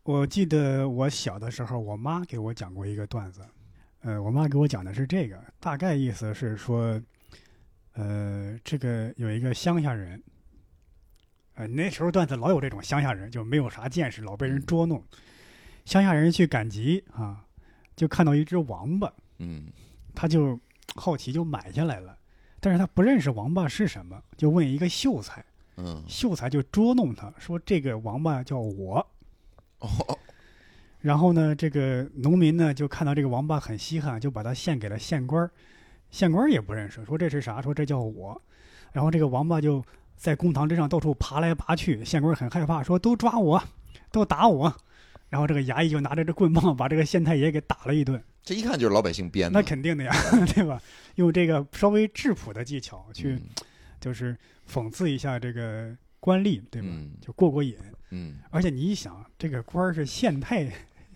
[0.03, 3.41] 我记得我小的时候，我妈给我讲过一个段子，
[4.01, 6.99] 呃，我妈给我讲的是这个，大概意思是说，
[7.93, 10.21] 呃，这个有一个乡下人，
[11.53, 15.03] 呃，那时候段子老有这种乡下人，就没有啥见识，老被人捉弄。
[15.85, 17.45] 乡下人去赶集啊，
[17.95, 19.67] 就看到一只王八，嗯
[20.15, 20.59] 他就
[20.95, 22.17] 好奇就买下来了，
[22.59, 25.45] 但是他不认识王八是什么，就问一个秀才，
[25.77, 28.97] 嗯秀才就捉弄他说这个王八叫我。
[29.77, 30.19] 哦
[31.01, 35.51] 然后呢，这个农民呢就看到这个王八很稀罕，就把它献给了县官儿。
[36.11, 37.61] 县官儿也不认识，说这是啥？
[37.61, 38.41] 说这叫我。
[38.91, 39.83] 然后这个王八就
[40.15, 43.63] 在公堂之上到处爬来爬去，县官很害怕，说都抓我，
[44.11, 44.73] 都打我。
[45.29, 48.21] 然后这个衙役就拿着这棍棒把这个县太爷给打了一顿。
[48.43, 50.11] 这一看就是老百姓编的，那肯定的呀，
[50.53, 50.81] 对吧？
[51.15, 53.41] 用这个稍微质朴的技巧去，嗯
[53.99, 54.37] 就是
[54.69, 56.89] 讽刺一下这个官吏，对吧？
[56.91, 57.75] 嗯就过过瘾。
[58.09, 60.69] 嗯而且你一想，这个官儿是县太、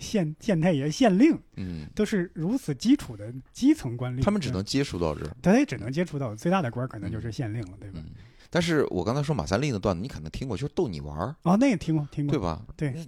[0.06, 8.00] 县县太爷、县令，嗯，都是如此基础的基层官吏，他们只能接触到这儿，他也只能接触到最大的官，可能就是县令了，对吧？
[8.06, 8.12] 嗯。
[8.50, 12.62] 但是我刚才说马三立的段子，你可能听过，就是逗你玩儿，哦，那也听过，听过，对吧？
[12.78, 13.08] 对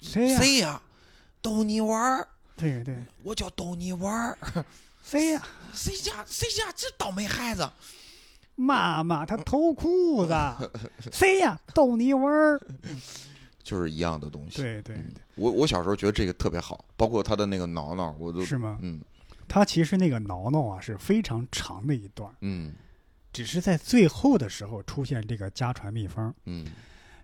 [0.00, 0.38] 谁呀？
[0.40, 0.82] 谁呀？
[1.42, 4.38] 逗你玩儿，对对，我叫逗你玩儿。
[5.04, 5.46] 谁呀？
[5.72, 7.68] 谁家谁家这倒霉孩子？
[8.56, 10.34] 妈妈，他偷裤子，
[11.12, 11.58] 谁呀？
[11.72, 12.60] 逗你玩儿。
[13.62, 14.60] 就是一样的东西。
[14.62, 18.78] 对对嗯我我小时候觉得这个特别好，包括他的那个挠挠，我都，是吗？
[18.82, 19.00] 嗯
[19.46, 22.74] 他其实那个挠挠啊是非常长的一段，嗯
[23.32, 26.34] 只是在最后的时候出现这个家传秘方。
[26.44, 26.66] 嗯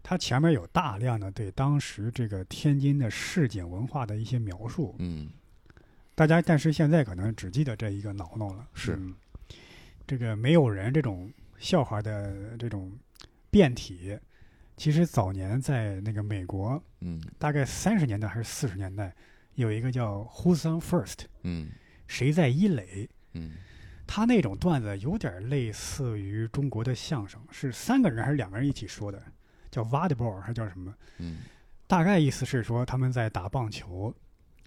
[0.02, 5.28] 他前面有大量的对当时这个天津的市井文化的一些描述，嗯
[6.14, 8.66] 大家但是现在可能只记得这一个挠挠了。
[8.74, 9.14] 是嗯
[10.06, 12.92] 这个没有人这种笑话的这种
[13.50, 14.18] 变体，
[14.76, 17.20] 其实早年在那个美国，嗯。
[17.38, 19.14] 大概三十年代还是四十年代，
[19.54, 21.70] 有一个叫 “Who's on first”，嗯。
[22.06, 23.08] 谁在一垒？
[23.32, 23.52] 嗯。
[24.06, 29.22] 他那种段子有点类似于中国的相声，是三个人还是两个人一起说的，
[29.70, 30.94] 叫 volleyball 还叫什么？
[31.18, 31.38] 嗯。
[31.86, 34.14] 大概意思是说他们在打棒球，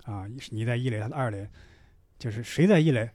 [0.05, 1.47] 啊，你在一垒，他在二垒，
[2.17, 3.09] 就是谁在一垒，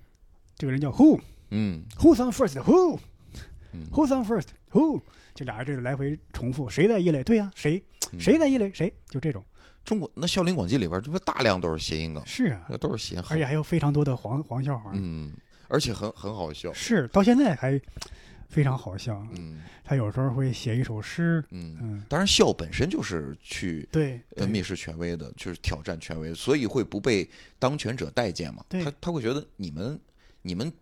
[0.57, 1.85] 这个人叫 who 嗯。
[1.96, 3.00] Who's on first who，嗯
[3.90, 4.48] Who's on first?
[4.70, 5.00] Who？
[5.35, 7.24] 就俩人这个来回重复，谁在一垒？
[7.24, 7.82] 对呀、谁
[8.12, 8.70] 嗯谁在一垒？
[8.72, 8.92] 谁？
[9.08, 9.44] 就这种。
[9.85, 14.92] 中国那《笑林广记》里边，这不大量都是谐音梗，是啊，那都是谐音而且还有非常多的黄黄笑话。
[14.94, 15.32] 嗯，
[15.68, 17.80] 而且很很好笑，是，到现在还
[18.48, 19.26] 非常好笑。
[19.32, 21.76] 嗯他有时候会写一首诗，嗯。
[21.80, 28.64] 嗯，当然，笑本身就是去对，呃蔑视权威的，就是挑战权威，所以会不被当权者待见嘛。
[28.68, 29.98] 对他他会觉得你们
[30.42, 30.72] 你们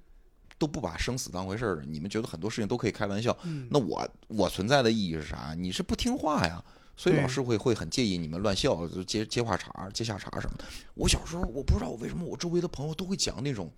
[0.61, 3.35] 都不把生死当回事儿，你们觉得很多事情都可以开玩笑。
[3.45, 5.55] 嗯那我我存在的意义是啥？
[5.57, 6.63] 你是不听话呀，
[6.99, 10.65] 所以老师会会很介意你们乱笑，就接接话茬、接下茬什么的。
[10.95, 13.73] 我小时候我不知道我为什么我周围的朋友都会讲那种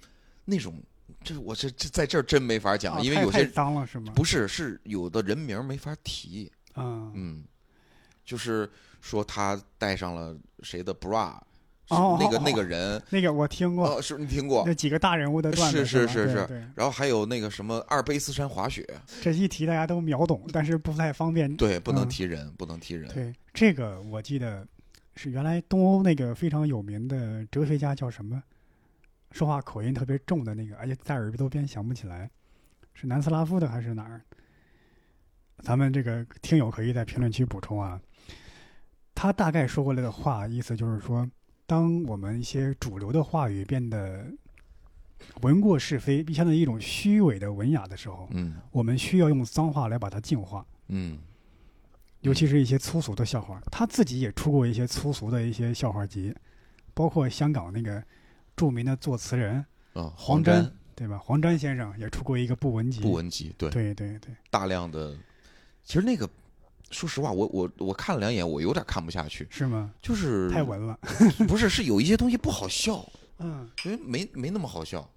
[0.44, 0.74] 那种，
[1.22, 4.12] 这我这这在这儿真没法讲，因为有些脏了是吗？
[4.16, 6.50] 不是是有的人名儿没法提。
[6.74, 7.44] 嗯，嗯，
[8.24, 8.68] 就是
[9.00, 11.51] 说他带上了谁的 bra，是
[11.96, 14.74] 哦那个哦那个人， 那个我听过，哦，是你听过那？
[14.74, 18.86] 几个大人物的段子是是是是然后还有那个什么阿尔卑斯山滑雪，
[19.20, 21.54] 这一提大家都秒懂，但是不太方便。
[21.56, 23.08] 对，不能嗯提人，不能提人。
[23.12, 24.66] 对，这个我记得
[25.16, 28.42] 是原来东欧那个非常有名的哲学家叫什么？
[29.30, 32.30] 说话口音特别重的那个，而且在耳朵边想不起来，
[32.92, 34.20] 是南斯拉夫的还是哪儿？
[35.62, 38.00] 咱们这个听友可以在评论区补充啊。
[39.14, 41.28] 他大概说过来的话，意思就是说，
[41.72, 44.26] 当我们一些主流的话语变得
[45.40, 50.66] 文过是非，相当于一种虚伪的文雅的时候，嗯我们需要用脏话来把它净化。
[50.88, 51.18] 嗯
[52.20, 53.58] 尤其是一些粗俗的笑话。
[53.70, 56.34] 他自己也出过一些粗俗的一些笑话集，
[56.92, 58.04] 包括香港那个
[58.54, 61.16] 著名的作词人，啊，黄沾沾对吧？
[61.16, 63.00] 黄沾先生也出过一个不文集。
[63.00, 65.16] 不文集，对，对对对，大量的，
[65.82, 66.28] 其实那个。
[66.92, 69.92] 说实话，我我我看了两眼，我有点看不下去，是吗？
[70.00, 70.98] 就是太文了。
[71.48, 73.04] 不是是有一些东西不好笑，
[73.38, 75.08] 嗯，因为没没那么好笑。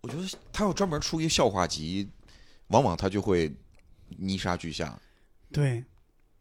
[0.00, 2.08] 我觉得他要专门出一个笑话集，
[2.68, 3.52] 往往他就会
[4.08, 4.98] 泥沙俱下。
[5.50, 5.82] 对，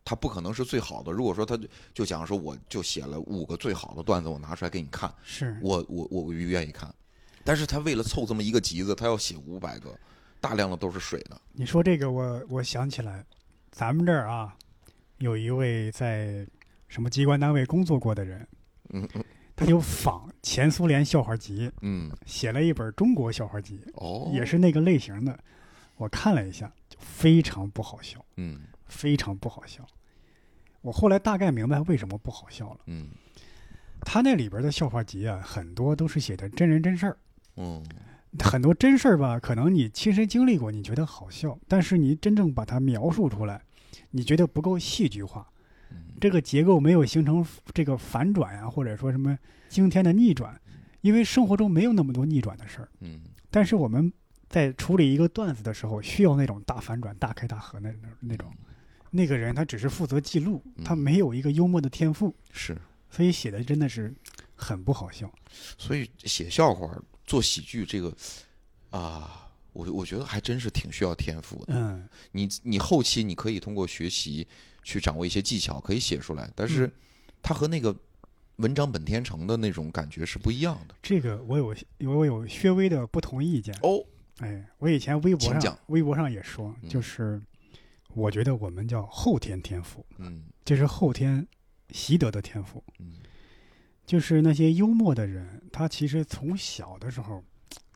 [0.04, 1.12] 他不可能是最好的。
[1.12, 6.94] 如果说他就就讲说，我就写了五个最好的段子，我拿出来给你看，是我我我我愿意看。
[7.44, 9.98] 但是他为了凑这么一个集子，他要写五百个，
[10.42, 11.42] 大量的都是水的。
[11.54, 13.26] 你说这个我，我想起来，
[13.78, 14.58] 咱们这儿啊，
[15.20, 16.44] 有一位在
[16.88, 18.48] 什么机关单位工作过的人，
[18.90, 19.24] 嗯嗯
[19.56, 25.38] 他就仿前苏联笑话集，嗯，写了一本中国笑话集，哦，也是那个类型的。
[25.98, 28.20] 我看了一下，就非常不好笑。
[28.38, 29.86] 嗯非常不好笑。
[30.82, 32.80] 我后来大概明白为什么不好笑了。
[32.88, 33.10] 嗯
[34.02, 37.18] 他那里边的笑话集啊，很多都是写的真人真事儿，
[37.58, 37.86] 嗯
[38.40, 43.62] 很多真事儿吧，可能你亲身经历过，你觉得好笑，但是你真正把它描述出来，
[44.12, 45.47] 你觉得不够戏剧化，
[45.91, 49.38] 嗯这个结构没有形成这个反转呀、或者说什么
[49.69, 50.60] 惊天的逆转，
[51.01, 52.89] 因为生活中没有那么多逆转的事儿。
[53.01, 54.12] 嗯但是我们
[54.49, 58.51] 在处理一个段子的时候，需要那种大反转、大开大合那那那种。
[59.10, 62.77] 那个人他只是负责记录，他嗯没有一个幽默的天赋，是。
[63.10, 64.13] 所以写的真的是
[64.53, 65.31] 很不好笑。
[65.77, 66.93] 所以写笑话、
[67.25, 68.13] 做喜剧这个
[68.89, 69.46] 啊，
[69.78, 71.74] 我我觉得还真是挺需要天赋的。
[71.76, 74.48] 嗯，你你后期你可以通过学习
[74.82, 76.92] 去掌握一些技巧，可以写出来，但是嗯
[77.44, 77.96] 它和那个
[78.56, 80.96] 文章本天成的那种感觉是不一样的。
[81.04, 83.74] 这个我有我有略微的不同意见。
[83.84, 84.04] 哦，
[84.40, 87.40] 哎，我以前微博上讲微博上也说，嗯就是
[88.16, 91.48] 我觉得我们叫后天天赋，嗯这是后天
[91.92, 92.84] 习得的天赋。
[92.98, 93.13] 嗯
[94.08, 97.44] 就是那些幽默的人，他其实从小的时候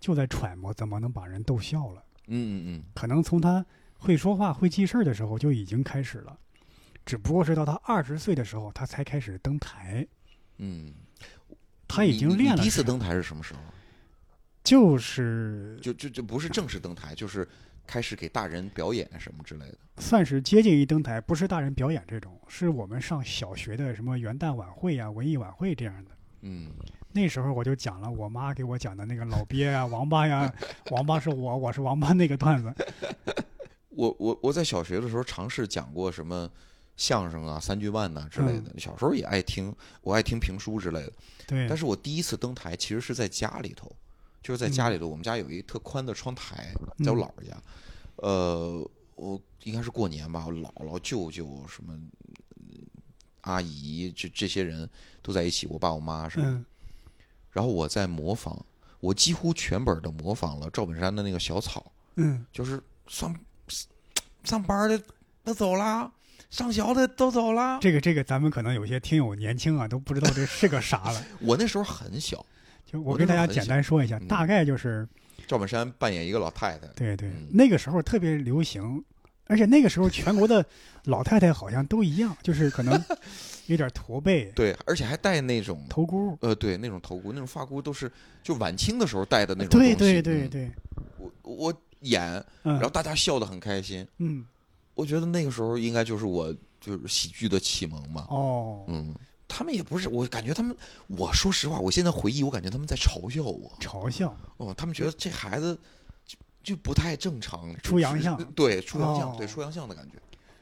[0.01, 2.03] 就在揣摩怎么能把人逗笑了。
[2.27, 3.65] 嗯嗯嗯可能从他
[3.97, 6.37] 会说话、会记事儿的时候就已经开始了，
[7.05, 10.05] 只不过是到他二十岁的时候，他才开始登台。
[10.57, 10.93] 嗯，
[11.87, 13.59] 他已经练了第一次登台是什么时候？
[14.63, 17.47] 就是就就就不是正式登台，就是
[17.87, 19.77] 开始给大人表演什么之类的。
[19.97, 26.11] 算是接近于登台，不是大人表演这种，是我们上小学的什么元旦晚会呀、文艺晚会这样的。
[26.41, 26.71] 嗯
[27.13, 30.54] 那时候我就讲了我妈给我讲的那个老鳖呀、王八呀，
[30.91, 32.74] 王八是我，我是王八那个段子。
[33.89, 36.50] 我我我在小学的时候尝试讲过什么
[36.95, 38.74] 相声啊、三句半呐、之类的。
[38.80, 41.13] 小时候也爱听，我爱听评书之类的。
[41.45, 43.91] 对，但是我第一次登台其实是在家里头，
[44.41, 47.58] 就是在家里头，我们家有一特宽的窗台，在我姥姥家。
[48.15, 52.80] 呃，我应该是过年吧，我姥姥、舅舅什么嗯
[53.41, 54.89] 阿姨，这这些人
[55.21, 56.45] 都在一起，我爸我妈什么。
[56.47, 56.65] 嗯
[57.51, 58.57] 然后我在模仿，
[58.99, 63.35] 我几乎全本的模仿了赵本山的那个小草，嗯，就是上
[64.43, 65.01] 上班的
[65.43, 66.11] 都走啦，
[66.49, 67.79] 上学的都走啦。
[67.79, 71.25] 这个这个，咱们可能有些听友年轻啊，都不知道这是个啥了。
[71.41, 72.45] 我那时候很小，
[72.85, 75.07] 就我跟大家简单说一下，嗯大概就是
[75.47, 79.03] 赵本山扮演一个老太太，对对嗯，那个时候特别流行，
[79.51, 80.65] 而且那个时候全国的
[81.03, 82.93] 老太太好像都一样，就是可能
[83.65, 86.37] 有点驼背、 对，而且还戴那种头箍。
[86.39, 88.09] 呃，对，那种头箍、那种发箍都是
[88.41, 90.71] 就晚清的时候戴的那种对东西对对，嗯对，
[91.17, 92.21] 我我演，
[92.63, 94.45] 嗯，然后大家笑得很开心，嗯，
[94.93, 98.25] 我觉得那个时候应该就是我就是喜剧的启蒙嘛。
[98.29, 99.13] 哦，嗯，
[99.49, 100.73] 他们也不是，我感觉他们，
[101.07, 103.69] 我说实话，我现在回忆，我感觉他们在嘲笑我。
[103.81, 105.77] 嘲笑，哦，他们觉得这孩子
[106.63, 110.13] 就就不太正常，出洋相对，出洋相，哦对，出洋相的感觉。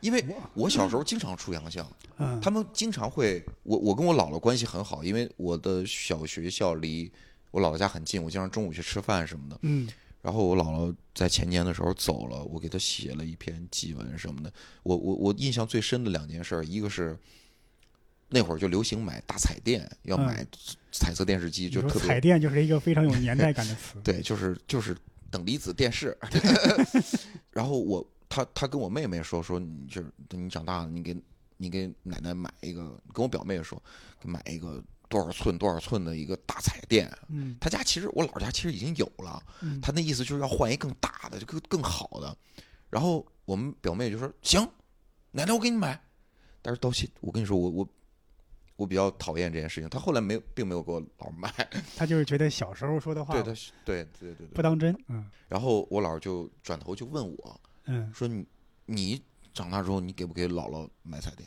[0.01, 1.85] 因为我小时候经常出洋相，
[2.17, 7.11] 嗯，他们经常会，我我跟我姥姥关系很好，因为我的小学校离
[7.51, 9.57] 我姥姥家很近，我经常中午去吃饭什么的。
[9.63, 9.89] 嗯
[10.21, 14.51] 然后我姥姥在前年的时候走了，我给她写了一篇祭文什么的。
[14.83, 17.17] 我我我印象最深的两件事儿，一个是
[18.27, 20.45] 那会儿就流行买大彩电，要嗯买
[20.91, 22.07] 彩色电视机，就特别。
[22.07, 24.95] 彩电就是一个非常有年代感的词 对，就是就是
[25.29, 26.17] 等离子电视。
[27.51, 31.15] 然后我他他跟我妹妹说说，你就是等你长大了，你给
[31.57, 33.81] 你给奶奶买一个，跟我表妹说，
[34.23, 37.11] 买一个多少寸多少寸的一个大彩电。
[37.27, 42.37] 嗯他家其实我姥家其实已经有了，嗯，他那意思就是要换一更大的，就更更好的。
[42.89, 44.67] 然后我们表妹就说行，
[45.31, 46.01] 奶奶我给你买。
[46.61, 47.89] 但是到现我跟你说我我
[48.79, 51.53] 我比较讨厌这件事情，他后来没有并没有给我姥儿买，
[51.97, 54.61] 他就是觉得小时候说的话对他是对对对对不。
[54.61, 58.45] 当真，嗯然后我姥儿就转头就问我嗯说你
[58.85, 59.21] 你
[59.53, 61.45] 长大之后你给不给姥姥买彩电？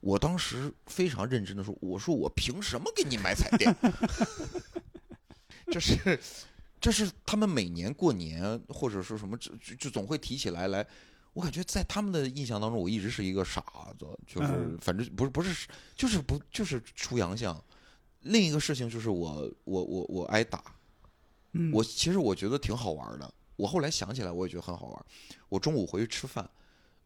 [0.00, 3.74] 我当时非常认真的说，我说我凭什么给你买彩电？
[5.72, 6.20] 这是
[6.78, 10.86] 这是他们每年过年或者说什么，就就就总会提起来来。
[11.38, 13.62] 我感觉在他们的印象当中，我一直是一个傻
[13.96, 17.56] 子，就是嗯反正不是不是就是不就是出洋相。
[18.22, 20.60] 另一个事情就是我我我我挨打，
[21.52, 23.32] 嗯，我其实我觉得挺好玩的。
[23.54, 25.06] 我后来想起来，我也觉得很好玩。
[25.48, 26.50] 我中午回去吃饭，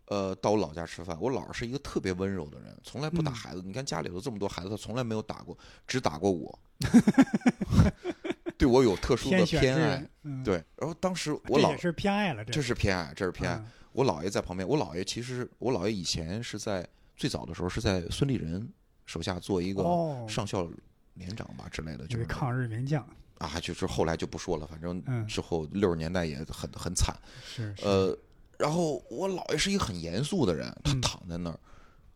[0.07, 1.15] 呃，到我姥家吃饭。
[1.21, 3.61] 我姥是一个特别温柔的人，从来不打嗯孩子。
[3.63, 6.59] 你看家里头这么多孩子，他从来没有打过，只打过我，
[8.57, 13.63] 对我有特殊的偏爱。，嗯，对，然后当时我姥这是偏爱了，这是偏爱，这是偏爱。
[13.93, 18.67] 嗯我姥爷在旁边，我姥爷其实我姥爷以前是在最早的时候是在孙立人
[19.05, 20.67] 手下做一个哦，上校
[21.15, 23.07] 连长吧之类的，就是抗日名将，
[23.39, 25.27] 啊，就是后来就不说了，反正嗯。
[25.27, 27.15] 之后六十年代也很很惨。
[27.45, 27.85] 是是。
[27.85, 28.17] 呃，
[28.59, 31.01] 然后我姥爷是一个很严肃的人，他嗯。
[31.03, 31.61] 躺在那儿，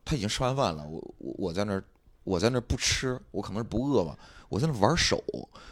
[0.02, 1.84] 他已经吃完饭了，我我我在那儿，
[2.24, 5.22] 我在那儿不吃，我可能是不饿吧，我在那儿玩手，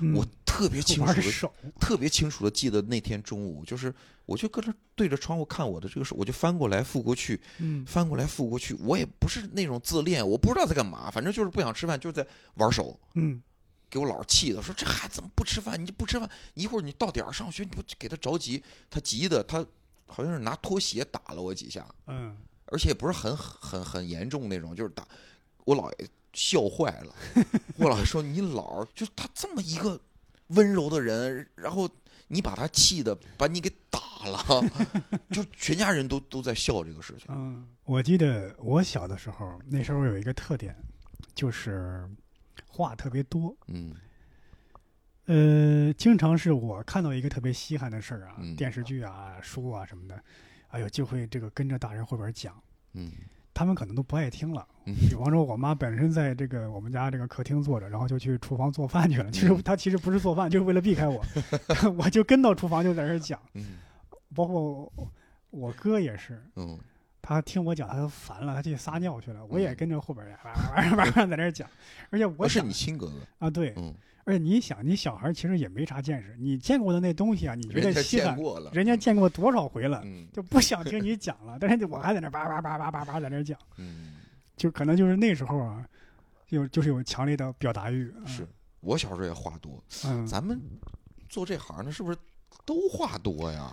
[0.00, 0.14] 嗯。
[0.14, 3.92] 我特别清楚的， 特别清楚的记得那天中午，就是
[4.26, 12.98] 我就搁那对着窗户看我的这个手，我就翻过来覆过去，嗯翻过来覆过去，我也不是那种自恋，我不知道在干嘛，反正就是不想吃饭，就是在玩手。
[13.14, 13.42] 嗯
[13.90, 15.80] 给我姥儿气的，说这孩子怎么不吃饭？
[15.80, 18.60] 你就不吃饭，一会儿你到点儿上学，你不给他着急，
[18.90, 19.64] 他急的，他
[20.06, 25.06] 好像是拿拖鞋打了我几下，嗯，而且也不是很很很严重那种，就是打
[25.64, 27.14] 我姥爷笑坏了。
[27.76, 30.00] 我姥爷说你姥儿就他这么一个
[30.48, 31.88] 温柔的人，然后
[32.26, 34.38] 你把他气的把你给打了，
[35.30, 37.26] 就全家人都都在笑这个事情。
[37.28, 40.74] 嗯，我记得我小的时候，那时候有一个特点，
[41.34, 42.08] 就是
[42.66, 43.56] 话特别多。
[43.68, 43.94] 嗯
[45.26, 50.22] 呃，经常是我看到一个特别稀罕的事儿啊，嗯电视剧啊、书啊什么的，
[50.68, 52.54] 哎呦，就会这个跟着大人后边讲，
[52.92, 53.10] 嗯
[53.54, 54.66] 他们可能都不爱听了。
[54.84, 59.30] 嗯比方说，我妈本身在这个我们家这个客厅坐着，然后就去厨房做饭去了。
[59.30, 61.24] 其实嗯她其实不是做饭，就是为了避开我，
[61.96, 63.40] 我就跟到厨房就在那儿讲。
[64.34, 64.60] 嗯包括
[64.96, 65.12] 我
[65.50, 66.78] 我哥也是，嗯
[67.22, 69.44] 他听我讲，他都烦了，他去撒尿去了。
[69.46, 71.68] 我也嗯跟着后边儿哇哇哇哇哇在那儿讲，
[72.10, 73.14] 而且我我是你亲哥哥，
[73.46, 73.94] 啊，对，嗯，
[74.24, 81.56] 而且你想，你小孩其实也没啥见识，你见过的那东西啊，你觉得稀罕，见过了，人家见过多少回了，嗯就不想听你讲了。
[81.58, 84.16] 但是我还在那叭叭叭叭叭叭在那儿讲，嗯。
[84.56, 85.84] 就可能就是那时候啊，
[86.50, 88.12] 有就是有强烈的表达欲。
[88.18, 88.46] 嗯是
[88.80, 90.60] 我小时候也话多，嗯，咱们
[91.28, 92.18] 做这行的，是不是
[92.66, 93.72] 都话多呀？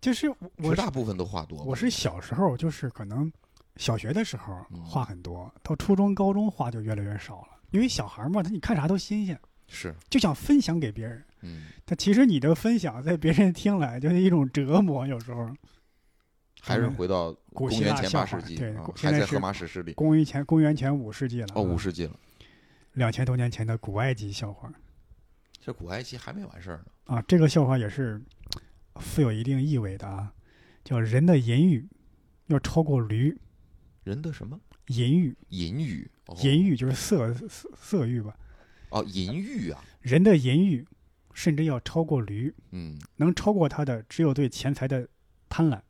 [0.00, 1.62] 就是我绝大部分都话多。
[1.64, 3.30] 我是小时候就是可能
[3.76, 9.38] 小学的时候嗯话很多，到初中高中话就越来越少了，因为小孩嘛，他你看啥都新鲜，
[9.68, 11.22] 是，就想分享给别人。
[11.42, 15.48] 嗯，但其实你的分享在别人听来就是一种折磨，有时候。
[16.62, 18.62] 还是回到古希公元前八世纪，
[18.94, 19.94] 还在荷马史诗里。
[19.94, 22.14] 公元前公元前五世纪了，哦，五世纪了，
[22.92, 24.70] 两千多年前的古埃及笑话
[25.58, 26.84] 这古埃及还没完事儿呢。
[27.06, 28.20] 啊，这个笑话也是
[28.96, 30.32] 富有一定意味的啊，
[30.84, 31.88] 叫人的淫欲
[32.46, 33.38] 要超过驴，
[34.04, 34.58] 人的什么？
[34.88, 36.10] 淫欲，淫欲？
[36.26, 36.36] 哦。
[36.42, 38.36] 淫欲就是色色色欲吧，
[38.90, 40.84] 哦，淫欲啊，人的淫欲
[41.32, 45.08] 甚至要超过驴，嗯，能超过他的只有对钱财的
[45.48, 45.80] 贪婪，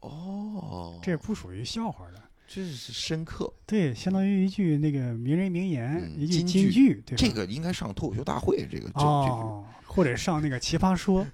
[0.00, 2.22] 哦，这不属于笑话的。
[2.46, 7.16] 这是深刻，对，相当于一句那个名人名言，嗯一句金句对吧？
[7.16, 9.64] 这个应该上脱口秀大会，这个这这哦，
[9.94, 11.24] 或者上那个奇葩说，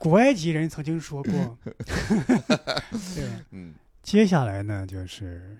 [0.00, 1.58] 古埃及人曾经说过，
[3.14, 3.28] 对。
[3.50, 3.74] 嗯。
[4.02, 5.58] 接下来呢，就是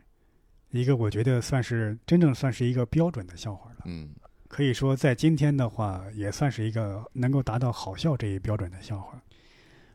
[0.71, 3.79] 一个我觉得算是真正算是一个标准的笑话了。
[3.87, 4.11] 嗯。
[4.49, 9.21] 可以说，在今天的话，也算是一个能够达到好笑这一标准的笑话。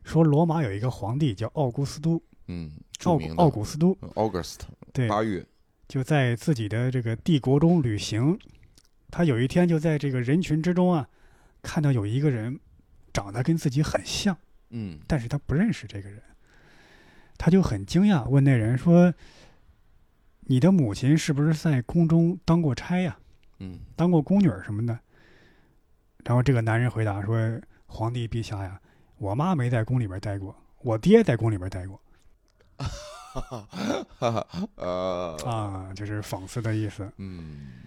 [0.04, 2.72] 说罗马有一个皇帝叫奥古斯都，嗯，
[3.04, 4.62] 奥古奥古斯都，August
[4.92, 5.46] 对，八月，
[5.88, 8.40] 就在自己的这个帝国中旅行。
[9.12, 11.08] 他有一天就在这个人群之中啊，
[11.68, 12.58] 看到有一个人
[13.12, 14.38] 长得跟自己很像，
[14.70, 14.98] 嗯。
[15.06, 16.24] 但是他不认识这个人，
[17.38, 19.14] 他就很惊讶，问那人说
[20.48, 23.20] ：“你的母亲是不是在宫中当过差呀、
[23.60, 23.82] 嗯。
[23.98, 24.98] 当过宫女什么的？”
[26.24, 28.80] 然后这个男人回答说：“皇帝陛下呀，
[29.18, 32.02] 我妈没在宫里边待过，我爹在宫里边待过。
[35.46, 37.12] 啊，就是讽刺的意思。
[37.18, 37.84] 嗯。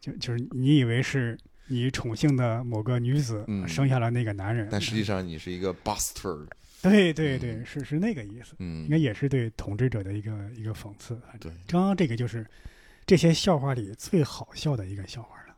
[0.00, 1.38] 就就是你以为是
[1.70, 6.48] 你宠幸的某个女子、嗯生下了那个男人，但实际上你是一个 bastard，
[6.82, 11.16] 对对对，嗯是是那个意思，嗯应该也是对统治者的一个一个讽刺。
[11.38, 11.52] 对。
[11.68, 12.44] 刚刚这个就是
[13.06, 15.54] 这些笑话里最好笑的一个笑话了。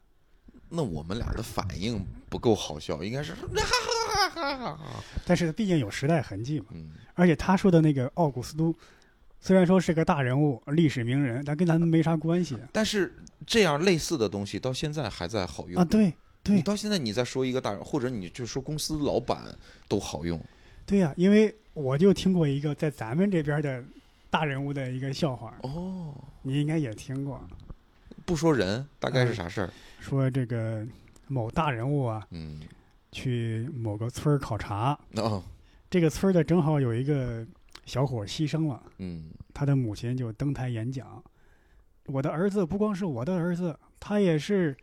[0.69, 5.05] 那我们俩的反应不够好笑，应该是哈哈哈哈哈哈。
[5.25, 8.75] 但是毕竟有时代痕迹嘛，嗯而且他说的那个奥古斯都，
[9.43, 13.13] 虽然说是个大人物、历史名人，但跟咱们没啥关系 但是
[13.45, 15.85] 这样类似的东西到现在还在好用啊。
[15.85, 16.15] 对你
[16.45, 19.43] 对到现在你再说一个大人，或者你就说公司老板
[19.89, 20.41] 都好用。
[20.87, 23.83] 对呀、因为我就听过一个在咱们这边的
[24.31, 27.41] 大人物的一个笑话，哦，你应该也听过，
[28.25, 29.71] 不说人，大概是啥事儿？
[30.01, 30.87] 说这个
[31.27, 32.61] 某大人物啊嗯，
[33.11, 35.43] 去某个村儿考察，哦，
[35.91, 37.47] 这个村儿的正好有一个
[37.85, 41.23] 小伙牺牲了，嗯他的母亲就登台演讲。
[42.07, 44.77] 我的儿子不光是我的儿子，他也是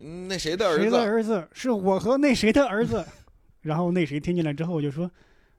[0.00, 1.04] 嗯，那谁的儿子谁的子？
[1.04, 1.48] 儿子？
[1.52, 3.04] 是我和那谁的儿子。
[3.62, 5.10] 然后那谁听进来之后就说：“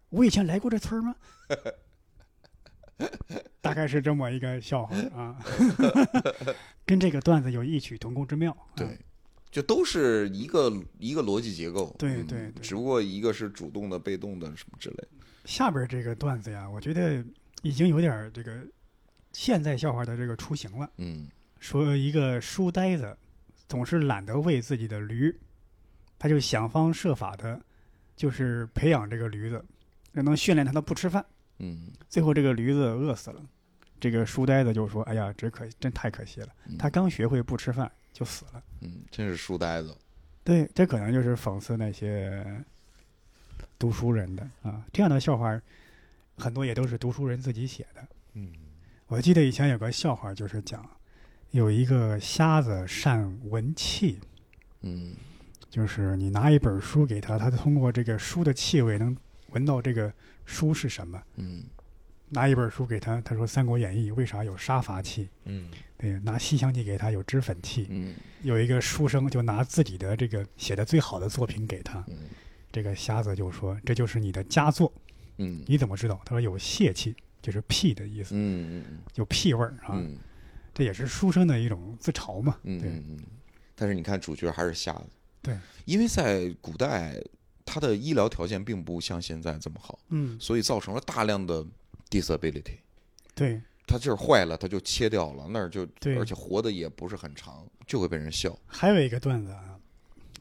[0.10, 1.14] 我以前来过这村吗？”
[3.62, 5.38] 大概是这么一个笑话啊，
[6.86, 8.52] 跟这个段子有异曲同工之妙。
[8.52, 8.98] 啊对，
[9.52, 11.90] 就都是一个一个逻辑结构。
[11.90, 15.08] 嗯对对对只不过一个是主动的、被动的什么之类。
[15.50, 17.26] 下边这个段子呀，我觉得
[17.64, 18.64] 已经有点儿这个
[19.34, 20.88] 现在笑话的这个雏形了。
[20.98, 21.28] 嗯
[21.60, 23.18] 说一个书呆子
[23.68, 25.36] 总是懒得喂自己的驴，
[26.20, 27.60] 他就想方设法的，
[28.16, 29.66] 就是培养这个驴子，
[30.14, 31.26] 让能训练它的不吃饭。
[31.58, 33.44] 嗯最后这个驴子饿死了，
[34.00, 38.64] 这个书呆子就说：“哎呀，这可真太可惜了，嗯他刚学会不吃饭就死了。
[38.82, 39.98] 嗯，真是书呆子。”
[40.46, 42.64] 对，这可能就是讽刺那些
[43.80, 44.86] 读书人的啊。
[44.94, 45.60] 这样的笑话，
[46.38, 48.08] 很多也都是读书人自己写的。
[48.34, 48.52] 嗯
[49.08, 50.88] 我记得以前有个笑话，就是讲
[51.50, 54.20] 有一个瞎子善闻气，
[54.82, 55.16] 嗯
[55.70, 59.18] 就是你拿一本书给他，他通过这个书的气味能
[59.52, 60.14] 闻到这个
[60.46, 61.20] 书是什么。
[61.38, 61.64] 嗯
[62.32, 65.28] 拿一本书给他，他说《三国演义》为啥有杀伐气？
[65.46, 65.68] 嗯
[65.98, 67.88] 对，拿《西厢记》给他有脂粉气。
[67.90, 68.14] 嗯
[68.44, 72.16] 有一个书生就拿自己的这个写的最好的作品给他，嗯
[72.72, 74.92] 这个瞎子就说：“这就是你的佳作，
[75.38, 79.92] 嗯你怎么知道？”他说：“有泄气，就是屁的意思，嗯嗯有屁味儿啊。
[79.94, 80.18] 嗯
[80.74, 82.58] 这也是书生的一种自嘲嘛。
[82.64, 83.20] 嗯嗯嗯。
[83.76, 85.08] 但是你看，主角还是瞎子。
[85.42, 87.22] 对，因为在古代，
[87.66, 91.66] 他的医疗条件并不像现在这么好，嗯，所以造成了大量的
[92.10, 92.78] disability。
[93.34, 98.58] 对，他这儿坏了，他就切掉了，那儿就对而且活的也不是很长，就会被人笑。
[98.66, 99.69] 还有一个段子啊，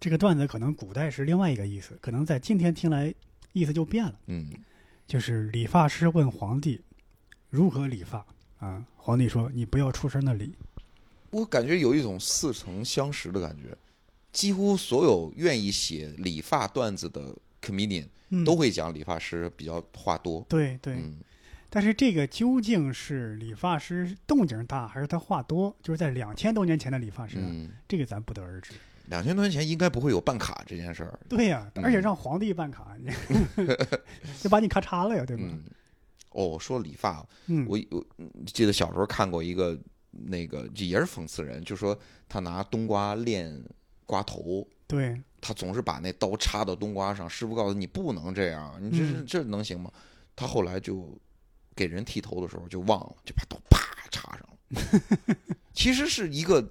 [0.00, 3.12] 这个段子可能古代是另外一个意思，可能在今天听来
[3.52, 4.14] 意思就变了。
[4.26, 4.50] 嗯
[5.06, 6.80] 就是理发师问皇帝
[7.48, 8.24] 如何理发
[8.58, 8.84] 啊？
[8.96, 10.54] 皇帝说：“你不要出声的理。
[11.30, 13.74] 我感觉有一种似曾相识的感觉，
[14.32, 20.44] 几乎所有愿意写理发段子的 comedian 嗯”都会讲理发师比较话多。
[20.46, 21.16] 对对，嗯
[21.70, 25.74] 但是这个究竟是理发师动静大，还是他话多？
[25.82, 28.72] 就是在两千多年前的理发师啊，嗯，这个咱不得而知。
[29.08, 31.18] 两千多年前应该不会有办卡这件事儿。
[31.28, 33.10] 对呀、嗯而且让皇帝办卡，你
[34.40, 35.42] 就把你咔嚓了呀，对吧？
[35.46, 35.62] 嗯，
[36.30, 38.04] 哦，说理发，嗯，我我
[38.46, 39.78] 记得小时候看过一个
[40.10, 41.98] 那个也是讽刺人，就说
[42.28, 43.62] 他拿冬瓜练
[44.06, 49.90] 刮头，对，他总是把那刀插到冬瓜上，师傅告诉你不能这样，你这是嗯这能行吗？
[50.36, 51.18] 他后来就
[51.74, 53.78] 给人剃头的时候就忘了，就把刀啪
[54.10, 55.36] 插上了。
[55.72, 56.62] 其实是一个，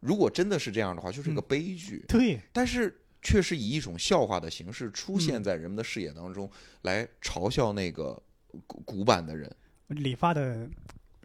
[0.00, 2.04] 如果真的是这样的话，就是一个悲剧。
[2.08, 6.50] 对，但是却是以一种笑话的形式出现嗯在人们的视野当中，
[6.82, 8.22] 来嘲笑那个
[8.66, 9.50] 古古板的人。
[9.88, 10.68] 理发的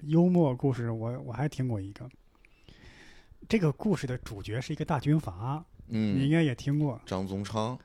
[0.04, 2.10] 幽默故事我，我还听过一个。
[3.50, 7.02] 这个故事的主角是一个大军阀，嗯你应嗯，该也听过。
[7.06, 7.80] 张宗昌、呃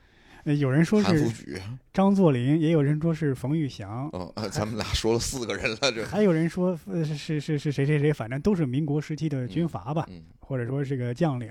[0.55, 1.61] 有人说是榘，
[1.93, 4.11] 张作霖，也有人说是冯玉祥，
[4.51, 11.51] 咱们俩说了四个人了，这， 还有人说呃是是是是谁谁谁，反正都是民国时期的军阀吧，嗯或者说是个将领，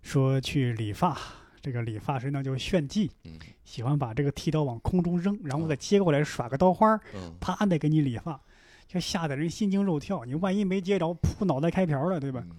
[0.00, 1.18] 说去理发，
[1.60, 3.32] 这个理发师呢就炫技，嗯
[3.64, 6.98] 喜欢把这个剃刀往空中扔，然后再接过来耍个刀花
[7.38, 8.40] 啪的给你理发，
[8.88, 10.24] 就吓得人心惊肉跳。
[10.24, 12.42] 你万一没接着，噗，脑袋开瓢了，对吧？
[12.48, 12.56] 嗯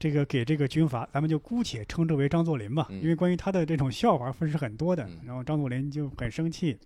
[0.00, 5.04] 这个给这个军阀，咱们就姑且称之为张作霖吧，嗯因为关于他的这种笑话分是很多的。
[5.04, 6.76] 嗯然后张作霖就很生气，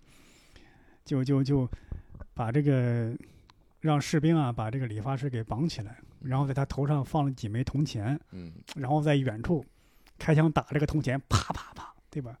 [1.05, 1.67] 就就就
[2.33, 3.15] 把这个
[3.79, 9.65] 让士兵啊把这个理发师给绑起来，然后在他头上放了几枚铜钱，嗯然后在远处
[10.19, 12.37] 开枪打这个铜钱，啪啪啪，对吧？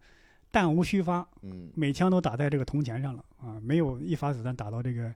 [0.51, 5.13] 弹无虚发，嗯每枪都打在这个铜钱上了啊，没有一发子弹打到这个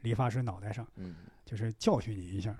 [0.00, 2.56] 理发师脑袋上，嗯就是教训你一下。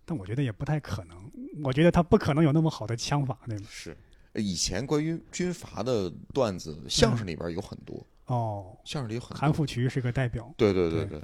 [0.00, 1.30] 嗯，但我觉得也不太可能，
[1.62, 3.66] 我觉得他不可能有那么好的枪法，对吗？
[3.70, 3.96] 是。
[4.34, 9.36] 以前关于军阀的段子，相声里边有很多，哦，相声里有很多。
[9.38, 11.22] 韩复渠是个代表，对对对对对，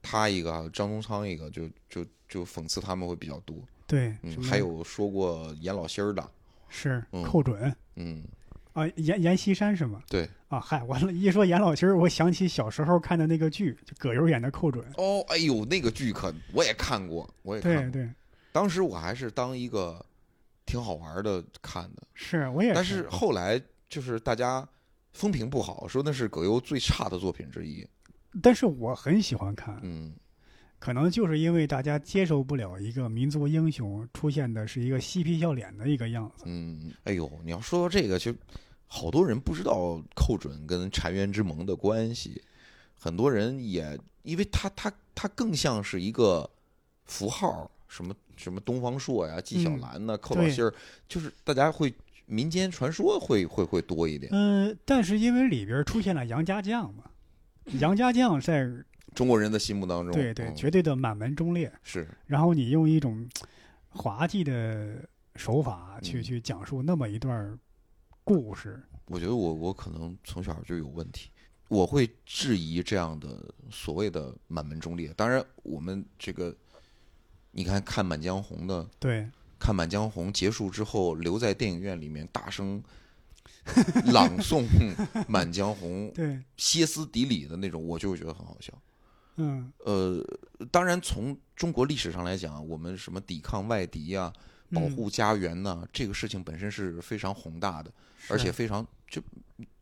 [0.00, 3.56] 他一个啊张宗昌一个，就就就讽刺他们会比较多。
[3.84, 6.30] 对，嗯，还有说过严老心儿的，
[6.68, 8.22] 是嗯寇准嗯，
[8.76, 10.02] 啊，阎阎锡山是吗？
[10.06, 10.28] 对。
[10.48, 14.84] 啊，嗨，完了，一说阎老七儿，我想起小时候看的那个剧，就葛优演的寇准。
[14.98, 17.90] 哦，哎呦，那个剧可我也看过，我也看过。
[17.90, 18.10] 对对，
[18.52, 20.04] 当时我还是当一个
[20.66, 24.68] 挺好玩的看的，是我也但是后来就是大家
[25.14, 27.84] 风评不好，说那是葛优最差的作品之一。
[28.42, 30.14] 但是我很喜欢看，嗯
[30.78, 36.44] 可能就是因为大家接受不了一个民族英雄出现的是一个嬉皮笑脸的一个样子。
[36.46, 38.32] 嗯，哎呦，你要说到这个，就
[38.86, 42.42] 好多人不知道寇准跟澶渊之盟的关系，
[42.98, 46.48] 很多人也因为他他他更像是一个
[47.04, 50.72] 符号，什么什么东方朔呀、纪晓嗯岚呐、寇老对心儿，
[51.08, 51.92] 就是大家会
[52.26, 54.30] 民间传说会会会多一点。
[54.32, 57.04] 嗯、但是因为里边出现了杨家将嘛，
[57.80, 58.68] 杨家将在
[59.14, 60.54] 中国人的心目当中，对对嗯。
[60.56, 63.28] 绝对的满门忠烈，是，然后你用一种
[63.88, 66.22] 滑稽的手法去、嗯。
[66.22, 67.58] 去讲述那么一段
[68.26, 71.30] 故事，我觉得我我可能从小就有问题，
[71.68, 75.14] 我会质疑这样的所谓的满门忠烈。
[75.16, 76.52] 当然，我们这个
[77.52, 82.82] 你看看《满江红》的，对，看《满江红》结束之后，留在电影院里面大声
[84.12, 84.66] 朗诵
[85.28, 88.72] 《满江红》， 对，歇斯底里的那种，我就会觉得很好笑。
[89.36, 90.20] 嗯，呃，
[90.72, 94.32] 当然从中国历史上来讲，我们什么抵抗外敌呀、
[94.72, 97.90] 保嗯护家园呐、这个事情本身是非常宏大的，
[98.28, 99.22] 而且非常就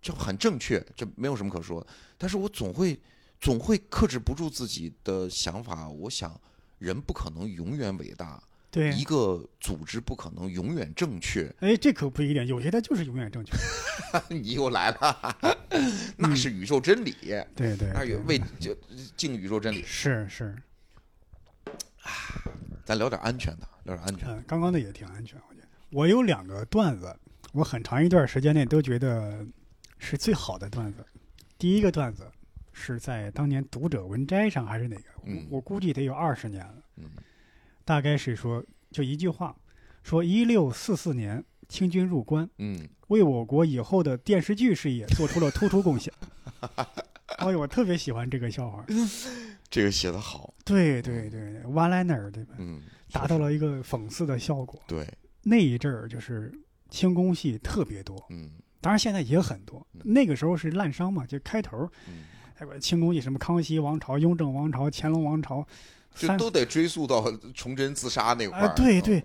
[0.02, 1.86] 就很正确，这没有什么可说的。
[2.18, 2.98] 但是我总会
[3.40, 6.38] 总会克制不住自己的想法，我想
[6.78, 11.50] 人不可能永远伟大，对，一个组织不可能永远正确。
[11.60, 13.52] 哎，这可不一定，有些它就是永远正确。
[14.28, 15.56] 你又来了，
[16.16, 17.12] 那是宇宙真理，
[17.54, 18.76] 对对对那是为就
[19.16, 19.82] 敬宇宙真理。
[19.84, 20.54] 是是，
[22.84, 24.28] 咱聊点安全的，聊点安全。
[24.28, 25.68] 嗯，刚刚的也挺安全，我觉得。
[25.90, 27.14] 我有两个段子，
[27.52, 29.46] 我很长一段时间内都觉得
[29.98, 31.04] 是最好的段子。
[31.56, 32.30] 第一个段子
[32.72, 35.02] 是在当年《读者文摘》上还是哪个？
[35.26, 36.74] 嗯我我估计得有二十年了。
[36.96, 37.04] 嗯
[37.84, 39.54] 大概是说，就一句话，
[40.02, 46.12] 说一六四四年清军入关，嗯，为我国以后的电视剧事业做出了突出贡献。
[47.38, 48.84] 哎呦，我特别喜欢这个笑话。
[49.68, 50.54] 这个写的好。
[50.64, 52.54] 对对对，one liner 对吧？
[52.58, 52.80] 嗯，
[53.14, 54.82] 达到了一个讽刺的效果。
[54.86, 55.06] 对，
[55.42, 56.52] 那一阵儿就是
[56.90, 58.50] 清宫戏特别多，嗯
[58.80, 59.86] 当然现在也很多。
[59.94, 62.24] 嗯那个时候是滥觞嘛，就开头，嗯，
[62.58, 65.66] 哎不，清宫戏什么康熙王朝、雍正王朝、乾隆王朝，
[66.14, 68.66] 三这都得追溯到崇祯自杀那块儿。
[68.66, 69.24] 啊，对对嗯，，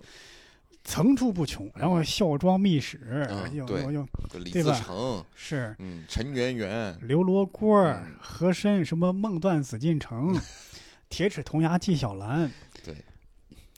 [0.82, 1.70] 层出不穷。
[1.74, 10.34] 然后孝庄秘史，又又又李自对吧成，是嗯，陈圆圆，刘罗锅儿嗯、和珅，什么梦断紫禁城、
[11.10, 12.50] 铁齿铜牙纪晓岚，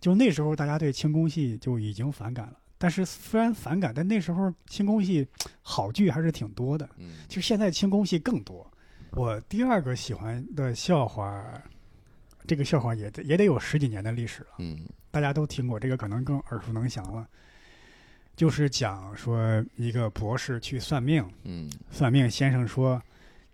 [0.03, 2.59] 对，就那时候大家对清宫戏就已经反感了。
[2.77, 5.25] 但是虽然反感，但那时候清宫戏
[5.63, 6.89] 好剧还是挺多的。
[6.99, 8.69] 嗯其实现在清宫戏更多。
[9.13, 11.45] 我第二个喜欢的笑话，
[12.47, 17.25] 这个笑话也得也得有十几年的历史了，嗯大家都听过，这个可能更耳熟能详了。
[18.35, 23.01] 就是讲说一个博士去算命，嗯算命先生说：“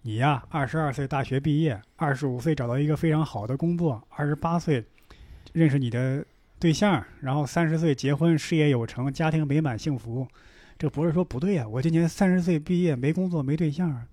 [0.00, 4.82] 你呀，二十二岁大学毕业，二十五岁找到一个非常好的工作，二十八岁
[5.52, 6.24] 认识你的
[6.58, 10.26] 对象，然后三十岁结婚，事业有成，家庭美满幸福，
[10.76, 14.06] 这不是说不对呀、我今年三十岁毕业，没工作，没对象啊。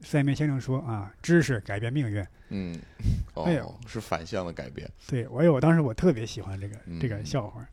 [0.00, 2.24] 三面先生说啊，知识改变命运。
[2.50, 2.76] 嗯，
[3.34, 4.88] 哦，是反向的改变。
[5.06, 7.64] 对我有，当时我特别喜欢这个、这个嗯笑话，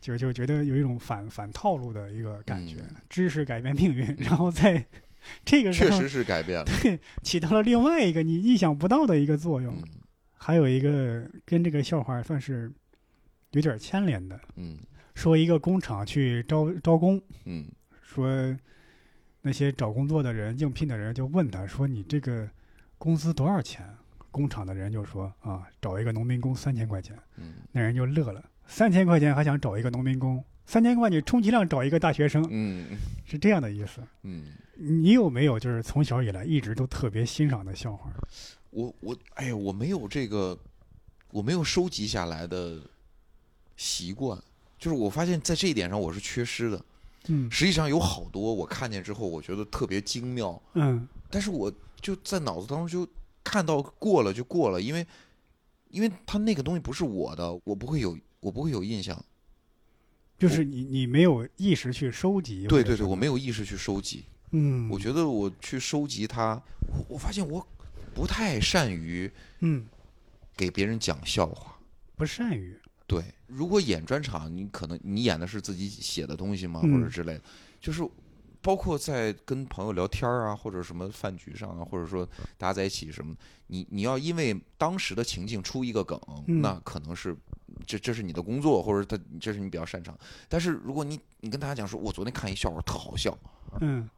[0.00, 4.84] 就就觉得有一种反反套路的一个感觉，嗯知识改变命运，然后在
[5.44, 6.64] 这个确实是改变了。
[6.82, 9.74] 对起到了另外一个你意想不到的一个作用。
[9.74, 9.84] 嗯
[10.36, 12.70] 还有一个跟这个笑话算是
[13.54, 14.78] 有点牵连的，嗯
[15.14, 17.66] 说一个工厂去招招工，嗯
[18.02, 18.28] 说
[19.42, 22.48] 那些找工作的人、应聘的人就问他说：“你这个
[22.98, 23.88] 工资多少钱？”
[24.30, 27.16] 工厂的人就说：“啊，找一个农民工三千块钱。
[27.36, 30.42] 嗯”那人就乐了，三千块钱还想找一个农民工？
[30.66, 34.00] 三千块你充其量找一个大学生，嗯是这样的意思。
[34.22, 34.46] 嗯，
[34.76, 38.10] 你有没有就是从小以来一直都特别欣赏的笑话？
[38.70, 40.58] 我我哎呀，我没有这个，
[41.30, 42.80] 我没有收集下来的
[43.76, 44.38] 习惯，
[44.78, 46.84] 就是我发现在这一点上我是缺失的。
[47.26, 53.10] 嗯实际上有好多我看见之后，我觉得特别精妙，嗯但是我就在脑子当中就
[53.42, 55.06] 看到过了就过了，因为
[55.88, 59.24] 因为他那个东西不是我的，我不会有我不会有印象。
[60.36, 62.66] 就是你你没有意识去收集。
[62.66, 63.14] 对对对，我。
[63.16, 64.24] 没有意识去收集。
[64.50, 67.66] 嗯，我觉得我去收集它，我我发现我
[68.14, 69.86] 不太善于嗯
[70.56, 71.78] 给别人讲笑话。
[72.16, 72.76] 不善于。
[73.06, 77.42] 对，如果演专场，你可能你演的是自己写的东西吗，嗯或者之类的，
[77.80, 78.02] 就是
[78.62, 82.26] 包括在跟朋友聊天啊，或者什么饭局上啊，或者说
[82.56, 83.36] 大家在一起什么，
[83.66, 86.62] 你你要因为当时的情境出一个梗，嗯。
[86.62, 87.36] 那可能是
[87.86, 90.18] 这这是你的工作，或者他这是你比较擅长。
[90.48, 93.36] 但是如果你你跟大家讲说，我昨天看一笑话特好笑，
[93.82, 94.08] 嗯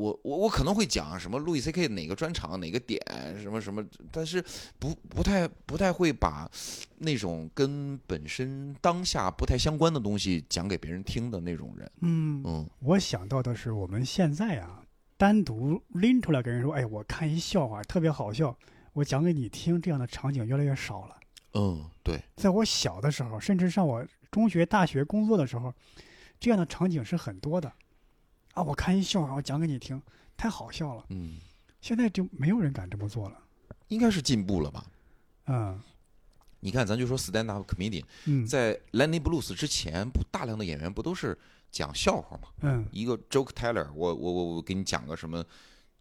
[0.00, 2.98] 我我我可能会讲什么路易 C K 哪个专场哪个点
[3.38, 4.42] 什么什么，但是
[4.78, 6.50] 不不太不太会把
[6.96, 11.90] 那种跟本身当下不太相关的东西讲给别人听的那种人。
[12.00, 14.82] 嗯，嗯我想到的是我们现在啊，
[15.18, 18.56] 单独拎出来跟人说，哎，我看一笑话特别好笑，
[18.94, 21.16] 我讲给你听，这样的场景越来越少了。
[21.52, 25.74] 嗯，对，在我小的时候，甚至上我中学、大学工作的时候，
[26.38, 27.70] 这样的场景是很多的。
[28.54, 30.00] 啊，我看一笑话，我讲给你听，
[30.36, 31.04] 太好笑了。
[31.10, 31.36] 嗯，
[31.80, 33.38] 现在就没有人敢这么做了。
[33.88, 34.86] 应该是进步了吧？
[35.46, 35.80] 嗯
[36.60, 41.36] 你看，咱就说 stand up comedian，嗯在 Lenny Blues 之前，不大量的演员不都是
[41.72, 42.48] 讲笑话吗？
[42.60, 45.42] 嗯一个 joke teller，我我我我给你讲个什么，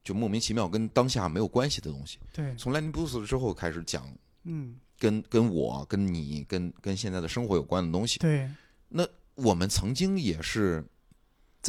[0.04, 2.20] 就莫名其妙跟当下没有关系的东西。
[2.34, 4.06] 对，从 Lenny Blues 之后开始讲
[4.44, 8.20] 嗯跟跟我、跟你、跟跟现在的生活有关的东西。
[8.20, 8.50] 对，
[8.90, 10.84] 那我们曾经也是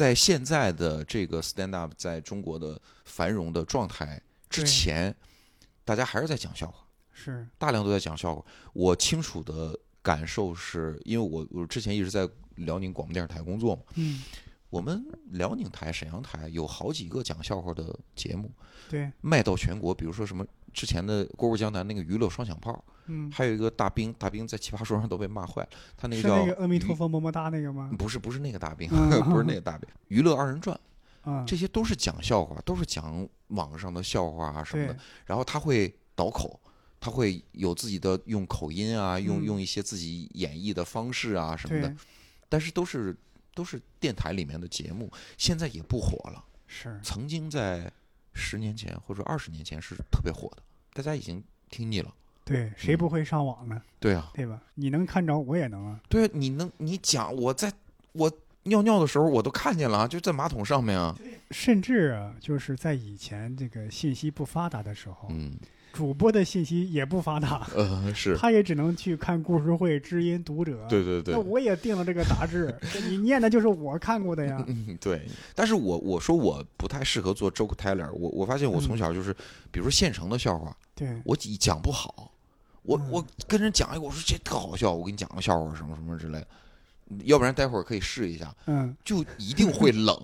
[0.01, 5.15] 在现在的这个 stand up 在中国的繁荣的状态之前，
[5.85, 7.47] 大家还是在讲笑话，是。
[7.59, 8.43] 大量都在讲笑话。
[8.73, 14.23] 我清楚的感受是，因为我我之前一直在辽宁广播电视台工作嘛，嗯。
[14.71, 18.51] 我们辽宁台、沈阳台有好几个讲笑话的节目，
[18.89, 19.93] 对，卖到全国。
[19.93, 20.43] 比如说什么
[20.73, 27.91] 之前的《过过江南》那个娱乐双响炮，嗯，还有一个大兵，大兵在奇葩说上都被骂坏了，他那个叫那个阿弥陀佛么么哒那个吗？
[27.97, 30.79] 不是不是那个大兵，嗯 不是那个大兵，娱乐二人转，
[31.23, 36.59] 啊，这些都是讲笑话，都是讲网上的笑话啊什么的。，然后他会倒口，
[36.99, 41.95] 他会有自己的用口音啊，用嗯用一些自己演绎的方式啊什么的，，
[42.47, 43.15] 但是都是
[43.53, 46.45] 都是电台里面的节目，现在也不火了。
[46.67, 47.91] 是，曾经在
[48.33, 52.13] 十年前或者二十年前是特别火的，大家已经听腻了。
[52.43, 53.81] 对，谁嗯不会上网呢？
[53.99, 54.61] 对啊，对吧？
[54.75, 55.99] 你能看着，我也能啊。
[56.09, 57.71] 对啊，你能你讲我在
[58.13, 58.31] 我
[58.63, 61.15] 尿尿的时候我都看见了啊，就在马桶上面啊。
[61.51, 65.53] 甚至啊，就是在以前这个信息不发达的时候，嗯，
[65.91, 70.85] 主播的信息也不发达，呃，是， 他也只能去看故事会、知音、读者。
[70.87, 72.73] 对对对那，我也订了这个杂志，
[73.09, 74.63] 你念的就是我看过的呀。
[74.67, 75.27] 嗯，对。
[75.53, 79.33] 但是我我说我不太适合做 joke teller，我我发现我从小就是，
[79.71, 82.30] 比如说现成的笑话，对，我讲讲不好，
[82.83, 83.09] 我嗯。
[83.11, 86.47] 我跟人讲一个，我说这特好笑，我给你讲个笑话什么什么之类的，
[87.25, 90.17] 要不然待会儿可以试一下，嗯， 就一定会冷，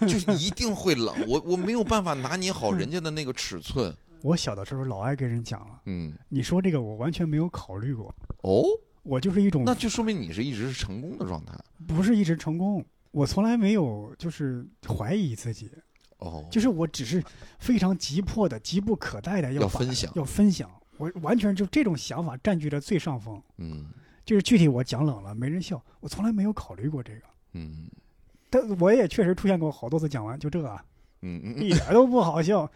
[0.00, 8.64] 就一定会冷，我我没有办法拿捏好人家的那个尺寸， 我小的时候老爱跟人讲了，嗯，你说这个我完全没有考虑过，哦，
[9.02, 11.54] 我就是一种那就说明你是一直是成功的状态，
[11.86, 15.70] 不是一直成功，我从来没有就是怀疑自己，
[16.18, 17.22] 哦，就是我只是
[17.58, 20.68] 非常急迫的、急不可待的把要分享要分享，
[20.98, 23.40] 我完全就这种想法占据着最上风。
[23.58, 23.86] 嗯
[24.24, 27.20] 就是具体我讲冷了没人笑，我从来没有考虑过这个。
[27.52, 27.88] 嗯
[28.50, 30.84] 但我也确实出现过好多次讲完就这个啊，
[31.22, 32.70] 嗯嗯 一点都不好笑。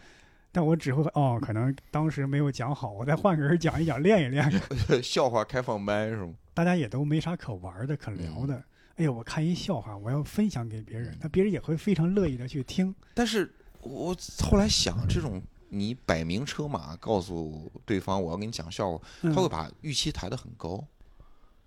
[0.53, 4.45] 但我只会哦，可能当时没有讲好，我再换个人讲一讲，练一练。
[4.89, 6.33] 嗯， 笑话开放麦是吗？
[6.53, 8.55] 大家也都没啥可玩的、可聊的。
[8.55, 8.63] 嗯
[8.97, 12.93] 哎呀，我看一笑话，我要分享给别嗯人，那别人也会非常乐意的去听。
[13.13, 13.51] 但是
[13.81, 15.41] 我后来想，这种
[15.73, 20.85] 你摆明车马告诉对方我要跟你讲笑话，嗯、他会把预期抬得很高，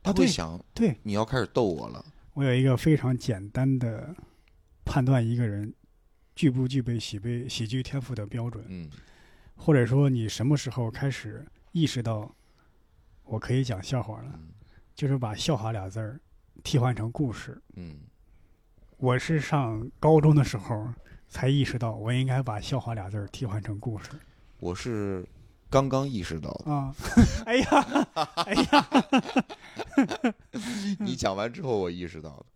[0.02, 0.94] 他会想对。
[1.02, 2.04] 你要开始逗我了。
[2.34, 4.14] 我有一个非常简单的
[4.84, 5.72] 判断一个人
[6.36, 8.90] 具不具备喜悲喜剧天赋的标准，嗯。
[9.56, 12.30] 或者说你什么时候开始意识到
[13.24, 14.50] 我可以讲笑话了，嗯。
[14.94, 16.20] 就是把“笑话”俩字儿
[16.62, 17.58] 替换成故事。
[17.76, 18.00] 嗯。
[18.98, 20.88] 我是上高中的时候
[21.34, 24.08] 才意识到，我应该把“笑话”俩字儿替换成故事
[24.60, 25.26] 我是
[25.68, 26.70] 刚刚意识到的。
[26.70, 26.94] 啊！
[27.44, 28.06] 哎呀，
[28.46, 28.88] 哎呀，
[31.00, 32.46] 你讲完之后，我意识到的。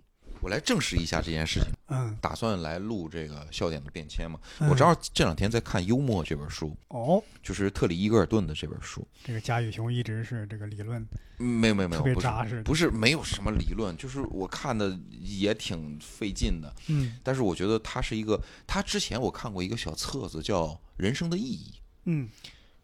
[0.41, 4.39] 我来证实一下这件事情，嗯，打算来录这个笑点的变迁嘛。
[4.61, 9.07] 嗯我正好这两天在看《幽默》这本书，哦，就是特里伊格尔顿的这本书。
[9.25, 11.07] 这个贾雨雄一直是这个理论
[11.39, 16.75] 嗯没有没有没有，特别不是扎实不是没有什么理论，就是我看的也挺费劲的。
[16.89, 20.67] 嗯但是我觉得他是一个，他之前我看过一个小册子叫
[20.97, 21.73] 《人生的意义》，
[22.05, 22.29] 嗯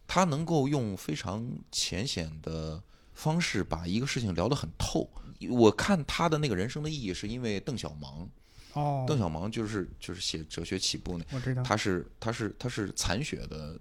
[0.07, 2.83] 他能够用非常浅显的
[3.15, 5.09] 方式把一个事情聊得很透。
[5.49, 8.29] 我看他的那个人生的意义，是因为邓小芒，
[8.73, 13.79] 哦，邓小芒就是就是写哲学起步那，我知道，他是他是他是残雪的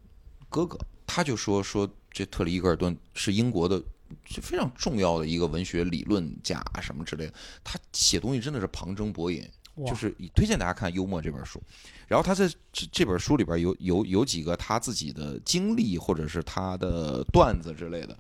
[0.50, 3.82] 哥哥，他就说说这特里伊格尔顿是英国的
[4.26, 7.34] 就非常重要的一个文学理论家啊什么之类的，
[7.64, 9.44] 他写东西真的是旁征博引，
[9.88, 11.62] 就是推荐大家看《幽默》这本书。
[12.08, 18.18] 然后他在这这本书里边有有有几个他自己的经历或者是他的段子之类的，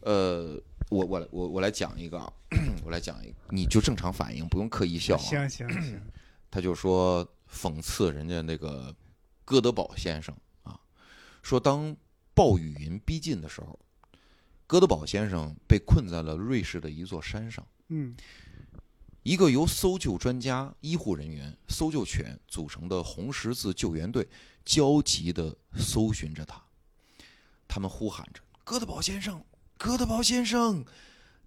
[0.00, 0.58] 呃，
[0.88, 2.32] 我我我我来讲一个啊，
[2.84, 5.18] 我来讲一个，你就正常反应，不用刻意笑啊。
[5.18, 6.00] 行行行，
[6.50, 8.94] 他就说讽刺人家那个
[9.44, 10.78] 哥德堡先生啊，
[11.42, 11.96] 说当
[12.34, 13.78] 暴雨云逼近的时候，
[14.66, 17.66] 哥德堡先生被困在了瑞士的一座山上。
[17.88, 18.14] 嗯
[19.22, 24.26] 一个由搜救专家、医护人员、搜救犬组成的红十字救援队
[24.64, 26.58] 焦急地搜寻着他。
[27.68, 29.44] 他们呼喊着：“哥德堡先生，
[29.76, 30.82] 哥德堡先生！”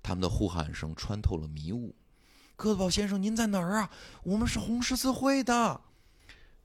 [0.04, 1.96] 他们的呼喊声穿透了迷雾。
[2.56, 3.90] “哥德堡先生，您在哪儿啊？
[4.24, 5.82] 我们是红十字会的。”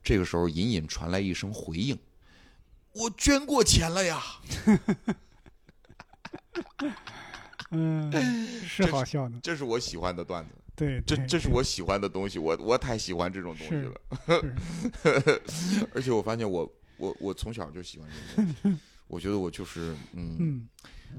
[0.04, 1.98] 这个时候，隐隐传来一声回应
[2.92, 4.22] ：“我捐过钱了呀。
[7.70, 8.10] ”嗯，
[8.66, 13.92] 是好笑的，这是我喜欢的段子，对，对这这是我喜欢的东西，我我太喜欢这种东西了。
[15.04, 15.42] 是
[15.94, 20.66] 而且我发现我我我从小就喜欢这种东西，我觉得我就是嗯，嗯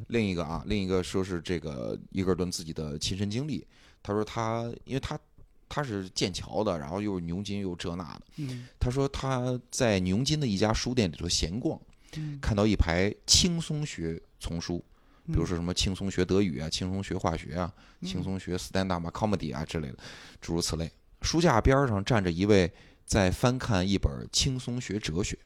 [0.08, 3.66] 另一个啊，另一个说是这个伊格尔顿自己的亲身经历，
[4.02, 5.20] 他说他因为他
[5.68, 8.68] 他是剑桥的，然后又是牛津又这那的，嗯。
[8.80, 11.80] 他说他在牛津的一家书店里头闲逛，
[12.18, 14.84] 嗯，看到一排轻松学丛书，
[15.28, 17.72] 比如说什么轻松学德语啊、轻松学化学啊、
[18.02, 19.98] 轻松学 stand up comedy 啊之类的，
[20.42, 20.90] 诸如此类。
[21.22, 22.72] 书架边上站着一位
[23.06, 25.38] 在翻看一本轻松学哲学。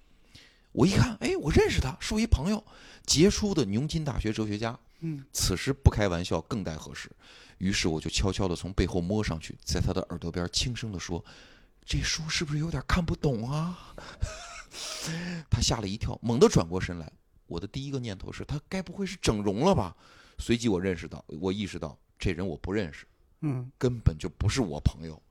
[0.72, 2.64] 我一看，哎，我认识他，是我一朋友，
[3.06, 4.78] 杰出的牛津大学哲学家。
[5.06, 7.12] 嗯此时不开玩笑更待何时？
[7.58, 11.24] 于是我就悄悄地从背后摸上去，在他的耳朵边轻声地说
[11.86, 13.96] ：“这书是不是有点看不懂啊？”
[15.52, 17.12] 他吓了一跳，猛地转过身来。
[17.48, 19.96] 我的第一个念头是他该不会是整容了吧？
[20.40, 23.06] 随即我认识到，我意识到这人我不认识，
[23.42, 25.22] 嗯根本就不是我朋友。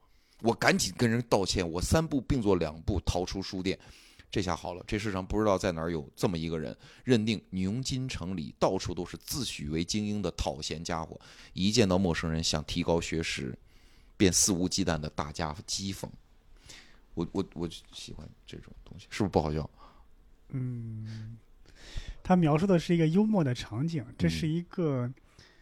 [0.43, 3.79] 我赶紧跟人道歉，我三步并作两步逃出书店。
[4.33, 6.75] 这下好了，这世上不知道在哪儿有这么一个人，
[7.05, 11.21] 认定牛津城里到处都是自诩为精英的讨嫌家伙，
[11.53, 13.57] 一见到陌生人想提高学识，
[14.17, 16.09] 便肆无忌惮的大家讥讽。
[17.13, 19.69] 我我我喜欢这种东西，是不是不好笑？
[20.49, 21.37] 嗯，
[22.23, 25.13] 他描述的是一个幽默的场景，这嗯是一个。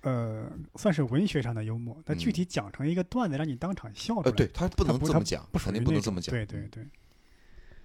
[0.03, 4.31] 呃，算是文学上的幽默，但具嗯体讲成一个段子，让你当场笑出来。
[4.31, 6.35] 呃，对他不能这么讲，不肯定不能这么讲。
[6.35, 6.87] 对对对。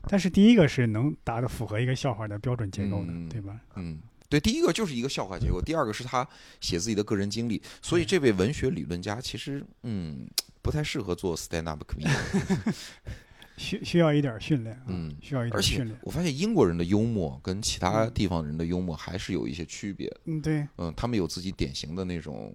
[0.07, 3.59] 但是第一个是能达到符合一个笑话的标准结构的，嗯对吧？
[3.75, 3.99] 嗯，
[4.29, 6.27] 对，第一个就是一个笑话结构，第二个是他
[6.61, 10.27] 写自己的个人经历，所以这位文学理论家其实嗯
[10.61, 12.73] 不太适合做 stand up comedian，
[13.57, 15.97] 需需要一点训练，啊嗯，需要一点训练。
[16.01, 18.11] 我发现英国人的幽默跟其他嗯。
[18.13, 22.53] 地方人的幽默还是有一些区别，嗯，对，嗯，他们有自己典型的那种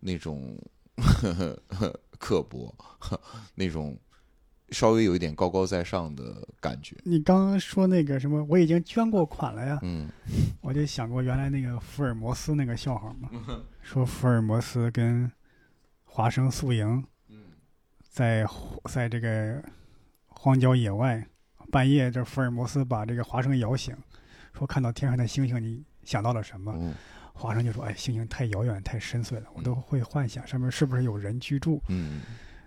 [0.00, 0.56] 那种
[2.18, 2.74] 刻薄，
[3.54, 3.98] 那种
[4.70, 10.08] 稍微有一点高高在上的感觉，你刚刚说那个什么，我已经捐过款了呀，嗯。
[10.60, 13.28] 我就想过原来那个福尔摩斯那个笑话嘛，
[13.82, 15.30] 说福尔摩斯跟
[16.04, 17.36] 华生宿营嗯。
[18.08, 18.46] 在
[18.84, 19.62] 在这个
[20.26, 21.26] 荒郊野外，
[21.70, 23.96] 半夜这福尔摩斯把这个华生摇醒，
[24.52, 26.72] 说看到天上的星星，你想到了什么？
[26.76, 26.94] 嗯。
[27.32, 31.80] 华生就说：“哎，星星太遥远，太深邃了，我都会幻想上面是不是有人居住。
[31.88, 32.20] 嗯。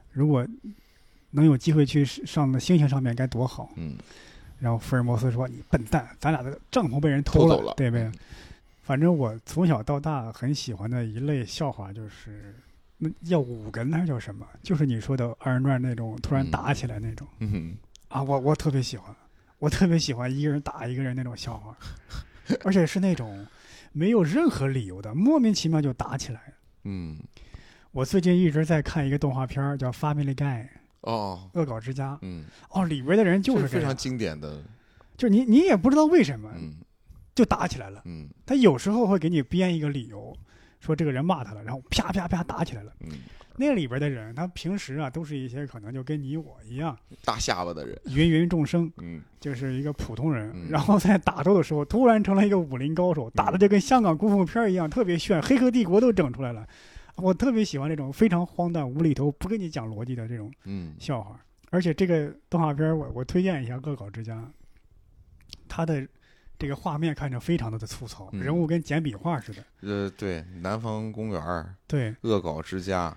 [0.10, 0.48] 如果
[1.34, 3.98] 能有机会去上那星星上面，该多好。”嗯，
[4.60, 7.74] 然后福尔摩斯说：“你笨蛋，咱俩的帐篷被人偷了，走了。
[7.76, 8.14] 对不对？”嗯。
[8.82, 12.54] 反正我从小到大很喜欢的一类笑话就是，
[12.98, 14.46] 那叫五根还是叫什么？
[14.62, 16.52] 就是你说的二人转那种突然嗯。
[16.52, 17.78] 打起来那种、嗯
[18.10, 19.16] 啊，我我特别喜欢，
[19.60, 21.78] 我特别喜欢一个人打一个人那种笑话，
[22.66, 23.48] 而且是那种
[23.94, 26.42] 没有任何理由的，莫名其妙就打起来。
[26.84, 27.18] 嗯，
[27.92, 30.64] 我最近一直在看一个动画片儿叫《Family Guy》
[31.04, 34.62] 哦，恶搞之家，嗯，哦，里边的人就是非常，经典的，
[35.16, 36.74] 就是你你也不知道为什么嗯
[37.36, 38.02] 就打起来了。
[38.06, 40.36] 嗯他有时候会给你编一个理由，
[40.80, 42.94] 说这个人骂他了，然后啪啪啪打起来了。
[43.02, 43.10] 嗯，
[43.58, 50.52] 那里边的人，他平时啊都是一些可能就跟你我一样大下巴的人，芸芸众生，嗯就是一个普通人。
[50.54, 56.66] 嗯然后在打斗的时候，突然成了一个武林高手，打的就跟香港功夫片一样，特别炫，黑客帝国都整出来了。
[57.16, 61.40] 我特别喜欢这种非常荒诞、无厘头、不跟你讲逻辑的这种嗯笑话。
[61.70, 64.36] 而且这个动画片儿我我推荐一下《恶搞之家》，
[65.68, 66.08] 它的
[66.60, 69.64] 这个画面看着非常的粗糙，嗯人物跟简笔画似的。
[69.82, 73.16] 呃，对，南方公园儿、对，恶搞之家，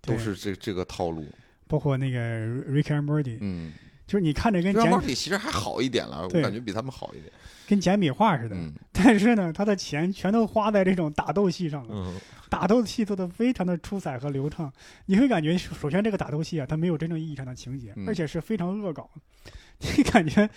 [0.00, 1.26] 都对是这这个套路。
[1.68, 3.72] 包括那个 Rick and Morty，、嗯，
[4.06, 7.30] 就是你看着跟这简猫里其实还好一点了，我对感觉比他们好一点。
[7.68, 11.88] 跟简笔画似的，嗯但是呢，他的钱全都花在这种打斗戏上了。
[11.92, 12.20] 嗯
[12.50, 14.72] 打斗戏做的非常的出彩和流畅，
[15.06, 19.10] 你会感觉首先这个打斗戏啊，它没有真正意义上的情节，嗯而且是非常恶搞，
[19.96, 20.48] 你感觉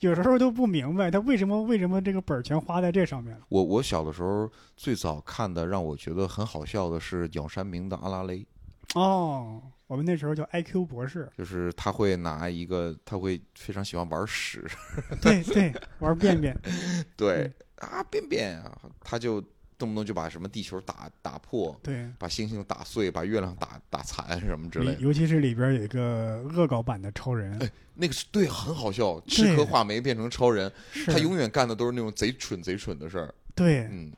[0.00, 3.46] 有时候都不明白他为什么为什么这个本儿全花在这上面了。
[3.48, 8.46] 我我小的时候最早看的让我觉得很好笑的是鸟山明的阿拉蕾，
[8.94, 14.64] 哦，我们那时候叫 IQ 博士，就是他会拿一个，他会非常喜欢玩屎，
[15.22, 16.54] 对对，玩便便，
[17.16, 19.42] 对啊，便便啊，他就
[19.78, 22.08] 动不动就把什么地球打打破，对。
[22.18, 25.00] 把星星打碎，把月亮打打残什么之类的。
[25.00, 27.58] 尤其是里边有一个恶搞版的超人，
[27.94, 30.70] 那个是对，很好笑，吃颗话梅变成超人，
[31.06, 33.34] 他永远干的都是那种贼蠢贼蠢的事儿。
[33.54, 34.12] 对，嗯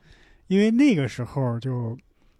[0.47, 1.97] 因为那个时候就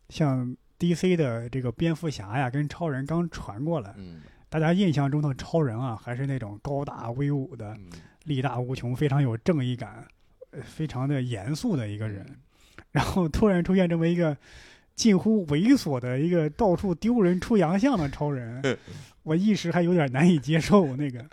[0.10, 7.90] 像 DC 的这个蝙蝠侠呀，跟超人刚传过来，嗯大家印象中的超人啊，还是那种高大威武的、嗯，
[8.24, 10.08] 力大无穷、非常有正义感、
[10.52, 12.26] 呃非常的严肃的一个人。
[12.28, 12.36] 嗯
[12.92, 14.36] 然后突然出现这么一个
[14.96, 18.62] 近乎猥琐的一个到处丢人出洋相的超人，
[19.24, 20.96] 我一时还有点难以接受。
[20.96, 21.24] 那个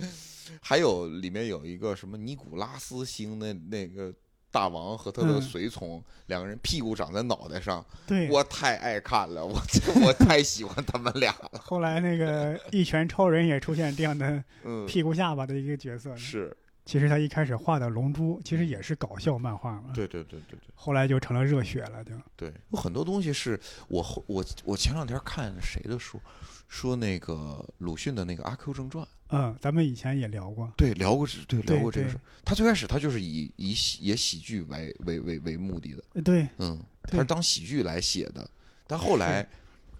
[0.60, 4.12] 还有里面有一个什么尼古拉斯星的那个
[4.50, 9.60] 大王和他的嗯随从、两个人屁股长在脑袋上，对，我太爱看了，我
[10.04, 11.60] 我太喜欢他们俩了。
[11.60, 16.14] 后来那个一拳超人也出现这样的嗯，屁股下巴的一个角色。
[16.16, 20.68] 是其实他一开始画的龙珠，其实也是搞笑漫画嘛，对对对对对。
[20.74, 22.12] 后来就成了热血了，就。
[22.36, 23.58] 对，有很多东西是
[23.88, 26.20] 我后我我前两天看谁的书，
[26.68, 32.20] 说那个鲁迅的那个《阿 Q 正传》，嗯，咱们以前也聊过，对，聊过这对聊对对过这个。
[32.44, 38.50] 他最开始他就是以以喜以喜剧为为为为目的的，呃对，嗯，他是当喜剧来写的，
[38.88, 39.46] 但后来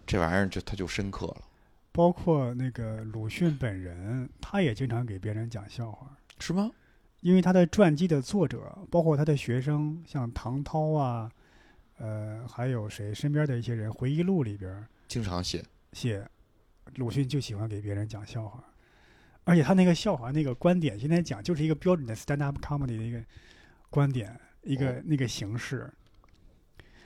[0.04, 1.42] 这玩意儿就他就深刻了，
[1.92, 6.10] 包括那个鲁迅本人，他也经常给别人讲笑话，
[6.42, 6.68] 是吗？
[7.20, 11.30] 因为他的传记的作者，包括他的学生，像唐涛啊，
[11.98, 16.28] 呃，还有谁身边的一些人，回忆录里边经常写，写，
[16.96, 18.64] 鲁迅就喜欢给别人讲笑话，
[19.44, 23.22] 而且他那个笑话那个观点，现在讲就是一个标准的 stand up comedy 的一个
[23.88, 25.88] 观点，一个、哦那个形式。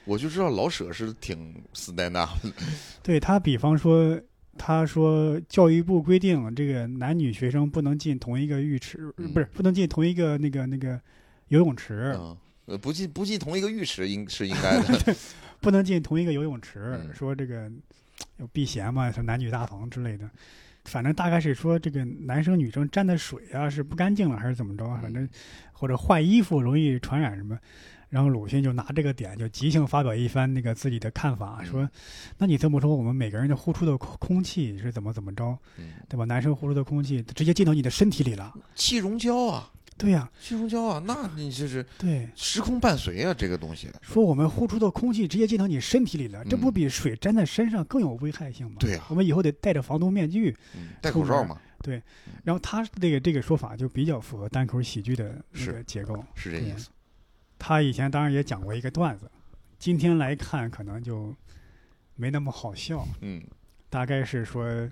[0.05, 2.51] 我就知道老舍是挺 stand up 的，
[3.03, 4.19] 对他，比方说，
[4.57, 9.31] 他说教育部规定这个男女学生不能进同一个浴池，嗯。
[9.31, 10.99] 不是不能进同一个那个那个
[11.47, 15.15] 游泳池，嗯，呃不进不进同一个浴池应是应该的，
[15.61, 17.13] 不能进同一个游泳池，嗯。
[17.13, 17.71] 说这个
[18.37, 20.29] 有避嫌嘛，说男女大同之类的。
[20.85, 25.27] 反正大概是说这个男生女生沾的水啊是不干净了还是怎么着，反正
[25.73, 27.59] 或者换衣服容易传染什么。
[28.09, 31.89] 然后鲁迅就拿这个点就即兴发表一番那个自己的看法，嗯说，
[32.37, 36.25] 那你这么说，我们每个人的呼出的空空气是怎么怎么着，嗯，对吧？
[36.25, 48.77] 男生呼出的空气直接进到你的身体里了，气溶胶啊，对呀、气溶胶啊，那你这是对，时空伴随啊，这个东西，说我们呼出的空气直接进到你身体里了，这不嗯比水粘在身上更有危害性吗？
[48.79, 50.55] 对呀我们以后得戴着防毒面具。
[50.75, 52.01] 嗯，戴口罩嘛，对
[52.43, 56.23] 然后他这个这个说法就比较符合单口喜剧的那个结构。
[56.35, 56.89] 是这意思，
[57.59, 59.29] 他以前当然也讲过一个段子，
[59.79, 61.35] 今天来看可能就
[62.15, 63.05] 没那么好笑。
[63.21, 63.43] 嗯
[63.89, 64.89] 大概是说，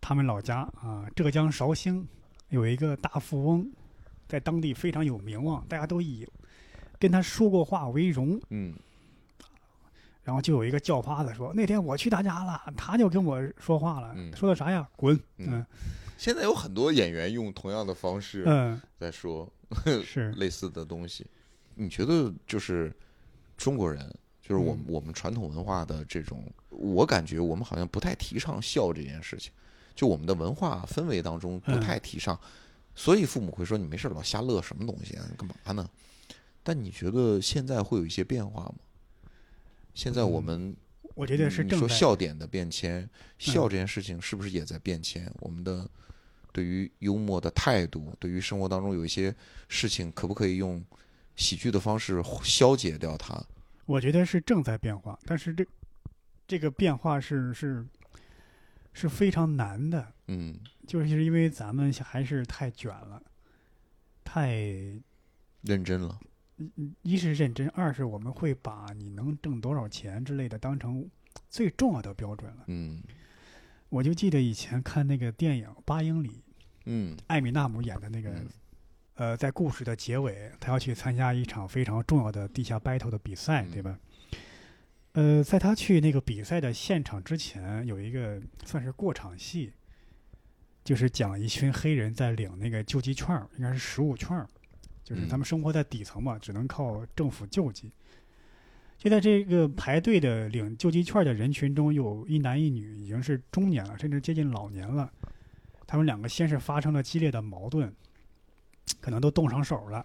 [0.00, 2.06] 他们老家啊，浙江绍兴
[2.50, 3.70] 有一个大富翁，
[4.28, 6.28] 在当地非常有名望，大家都以
[6.98, 8.40] 跟他说过话为荣。
[8.50, 8.74] 嗯
[10.22, 14.86] 然后就有一个叫花子说，那天我去他家了，他就跟我说话了，嗯说的啥呀？
[14.94, 15.16] 滚！
[15.38, 15.66] 嗯嗯
[16.18, 19.50] 现在有很多演员用同样的方式嗯，在说
[20.04, 21.26] 是 类似的东西。
[21.80, 22.94] 你觉得就是
[23.56, 24.06] 中国人，
[24.42, 29.50] 就是我们、嗯我们传统文化的这种，我感觉我们好像不太提倡笑这件事情，
[29.94, 32.38] 就我们的文化氛围当中不嗯太提倡，
[32.94, 35.88] 所以父母会说你没事老瞎乐什么东西啊，干嘛呢？
[36.62, 38.74] 但你觉得现在会有一些变化吗？
[39.94, 40.76] 现在我嗯们
[41.14, 43.08] 我觉得是你说笑点的变迁，
[43.38, 45.32] 笑嗯这件事情是不是也在变迁？
[45.40, 45.88] 我们的
[46.52, 49.34] 对于幽默的态度，对于生活当中有一些
[49.68, 50.82] 事情，可不可以用
[51.40, 53.42] 喜剧的方式消解掉它？
[53.86, 55.66] 我觉得是正在变化，但是这
[56.46, 57.84] 这个变化是是
[58.92, 60.54] 是非常难的，嗯。
[60.86, 63.22] 就是因为咱们还是太卷了，
[64.24, 64.50] 太
[65.62, 66.20] 认真了，
[67.02, 71.08] 一是认真，二是我们会把你能挣多少钱之类的当成
[71.48, 72.64] 最重要的标准了。
[72.66, 73.02] 嗯。
[73.88, 76.28] 我就记得以前看那个电影《八英里》，
[76.84, 77.16] 嗯。
[77.28, 78.48] 艾米纳姆演的那个，嗯
[79.20, 83.98] 呃，在故事的结尾，他要去参加一场非常重要的地下 battle 的比赛，嗯对吧？
[85.12, 89.74] 呃，在他去那个比赛的现场之前，有一个算是过场戏，
[90.82, 94.48] 就是讲一群黑人在领那个救济券儿，应该是食物券儿，
[95.04, 97.92] 就是他们生活在底层嘛，只能靠政府救济。
[98.96, 105.12] 就在这个排队的领救济券的人群中，有一男一女，已经是中年了，甚至接近老年了。
[105.86, 107.94] 他们两个先是发生了激烈的矛盾，
[109.00, 110.04] 可能都动上手了。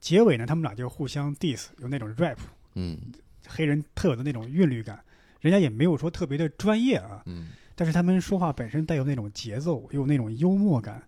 [0.00, 2.38] 结尾呢，他们俩就互相 diss，有那种 rap，
[2.74, 2.98] 嗯
[3.46, 5.02] 黑人特有的那种韵律感。
[5.40, 11.02] 人家也没有说特别的专业啊，嗯但是他们说话本身带有那种节奏，又有那种幽默感，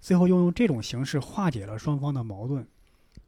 [0.00, 2.66] 最后又用这种形式化解了双方的矛盾。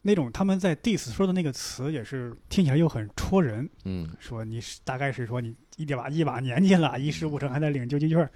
[0.03, 8.29] 那种他们在 diss 说的那个词也是听起来又很戳人，嗯说你是大概是说你一把一把年纪了，一事无成还在领救济券，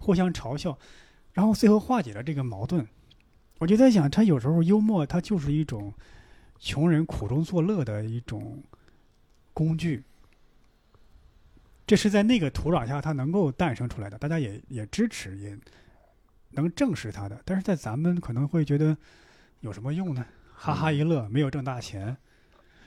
[0.00, 0.78] 互相嘲笑，
[1.32, 2.86] 然后最后化解了这个矛盾。
[3.58, 5.92] 我就在想，他有时候幽默，他就是一种
[6.58, 8.62] 穷人苦中作乐的一种
[9.52, 10.02] 工具。
[11.86, 15.58] 这是在那个土壤下他能够诞生出来的，大家也也支持，也
[16.50, 17.40] 能正视他的。
[17.44, 18.96] 但是在咱们可能会觉得
[19.60, 20.24] 有什么用呢？
[20.54, 22.16] 哈哈一乐，没有挣大钱，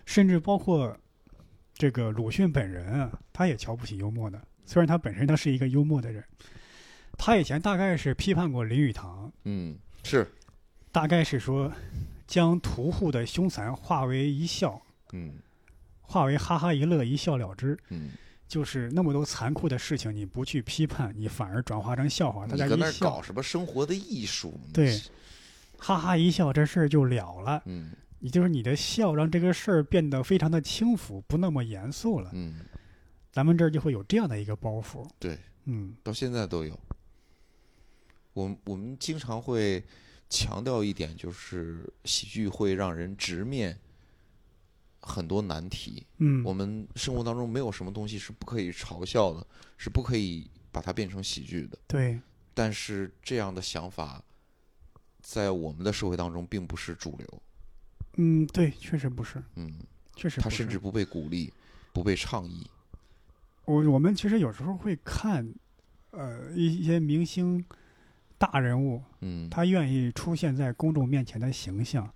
[0.06, 0.96] 甚至包括
[1.74, 4.40] 这个鲁迅本人啊，他也瞧不起幽默的。
[4.66, 6.24] 虽然他本身他是一个幽默的人，
[7.18, 10.30] 他以前大概是批判过林语堂，嗯，是，
[10.92, 11.72] 大概是说
[12.28, 14.82] 将屠户的凶残化为一笑，
[15.14, 15.34] 嗯
[16.02, 17.78] 化为哈哈一乐，一笑了之。
[17.90, 18.12] 嗯，
[18.48, 24.60] 就是那么多残酷的事情，你不去批判，你反而转化成笑话，大家一笑搞，什么生活的艺术？
[24.74, 25.00] 对，
[25.78, 27.62] 哈哈一笑，这事儿就了了。
[27.66, 32.30] 嗯也就是你的笑让这个事儿变得非常的轻浮，不那么严肃了。
[32.34, 32.60] 嗯，
[33.32, 35.10] 咱们这儿就会有这样的一个包袱。
[35.18, 36.80] 对，嗯到现在都有。
[38.34, 39.84] 我我们经常会
[40.32, 43.78] 强调一点，就是喜剧会让人直面
[45.02, 46.08] 很多难题。
[46.20, 49.46] 嗯，我们生活当中没有什么东西是不可以嘲笑的，
[49.78, 51.78] 是不可以把它变成喜剧的。
[51.86, 52.20] 对，
[52.54, 54.24] 但是这样的想法，
[55.22, 57.42] 在我们的社会当中并不是主流。
[58.16, 59.72] 嗯对，确实不是，嗯，
[60.16, 60.50] 确实不是。
[60.50, 61.52] 它甚至不被鼓励，
[61.94, 62.66] 不被倡议。
[63.66, 65.54] 我我们其实有时候会看，
[66.12, 67.64] 呃，一一些明星
[68.42, 72.12] 大人物，嗯，他愿意出现在公众面前的形象，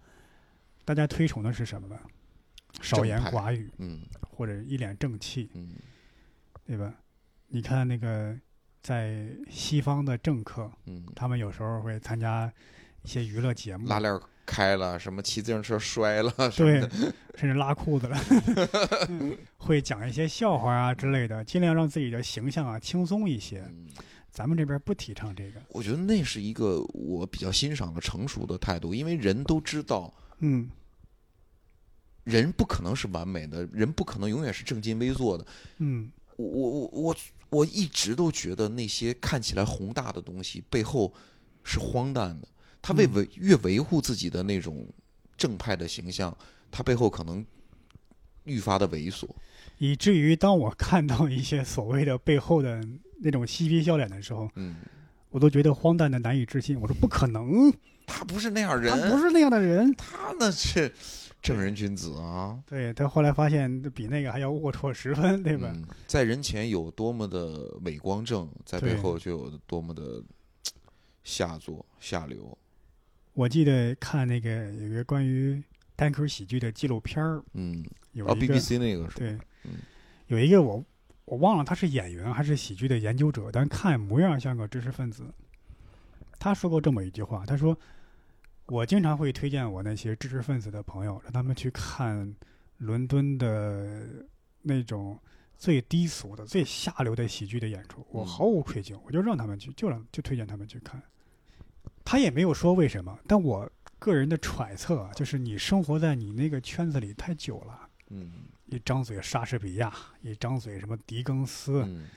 [0.84, 1.96] 大家推崇的是什么呢？
[2.82, 4.02] 少言寡语，嗯。
[4.22, 5.76] 或者一脸正气，嗯。
[6.66, 6.92] 对吧？
[7.50, 8.36] 你看那个
[8.82, 12.52] 在西方的政客，嗯，他们有时候会参加
[13.04, 16.82] 一些娱乐节目，拉链开了，什么骑自行车摔了，对，
[17.36, 18.18] 甚至拉裤子了，
[19.58, 23.60] 会讲一些笑话啊之类的，尽量让自己的形象啊轻松一些。
[23.70, 23.88] 嗯
[24.36, 30.70] 咱们这边不提倡这个，我觉得那是一个我比较欣赏的成熟的态度，因为人都知道，嗯
[32.26, 35.48] 人不可能是完美的，人不可能永远是正襟危坐的。
[35.78, 37.16] 嗯我我我我
[37.50, 41.14] 我一直都觉得那些看起来宏大的东西背后
[41.64, 42.48] 是荒诞的。
[42.82, 44.86] 他为嗯维越维护自己的那种
[45.38, 46.38] 正派的形象，
[46.70, 47.46] 他背后可能
[48.44, 49.30] 愈发的猥琐。
[49.78, 52.82] 以至于当我看到一些所谓的背后的
[53.20, 54.76] 那种嬉皮笑脸的时候，嗯，
[55.30, 56.80] 我都觉得荒诞的难以置信。
[56.80, 57.74] 我说不可能，
[58.06, 59.94] 他不是那样人，他不是那样的人。
[59.96, 60.92] 他那是
[61.42, 65.72] 正人君子啊，对他后来发现比那个还要龌龊十分，对吧？
[65.74, 70.24] 嗯在人前有多么的伟光正，在背后就有多么的
[71.24, 72.58] 下作下流。
[73.34, 75.62] 我记得看那个有一个关于
[75.96, 79.18] 单口喜剧的纪录片儿，嗯，哦有一个、，BBC 那个是？
[79.20, 79.72] 对嗯，
[80.28, 80.84] 有一个我
[81.26, 85.24] 我忘了他是演员还是喜剧的研究者，但看模样像个知识分子。
[86.40, 87.78] 他说过这么一句话，他说
[88.68, 92.36] ：“我经常会推荐我那些知识分子的朋友，让他们去看
[92.78, 94.08] 伦敦的
[94.62, 95.20] 那种
[95.58, 98.06] 最低俗的、最下流的喜剧的演出。
[98.12, 101.02] 我嗯毫无愧疚，我就让他们去，就让就推荐他们去看。
[102.04, 108.32] 他也没有说为什么，但我个人的揣测啊，就是你生活在你那个圈子里太久了。”嗯
[108.68, 112.08] 一张嘴莎士比亚，一张嘴什么狄更斯，嗯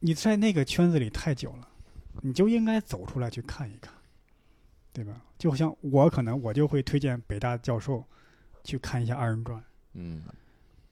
[0.00, 1.68] 你在那个圈子里太久了，
[2.22, 3.92] 你就应该走出来去看一看，
[4.92, 5.22] 对吧？
[5.38, 8.04] 就像我可能我就会推荐北大教授
[8.64, 9.62] 去看一下二人转。
[9.94, 10.22] 嗯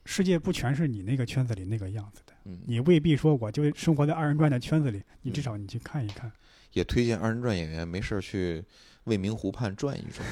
[0.05, 6.31] 世界不全是你那个圈子里那个样子的，嗯，你未必说我就生活在二人转的圈子里，你嗯至少你去看一看。
[6.73, 8.63] 也推荐二人转演员没事去
[9.03, 10.25] 未名湖畔转一转，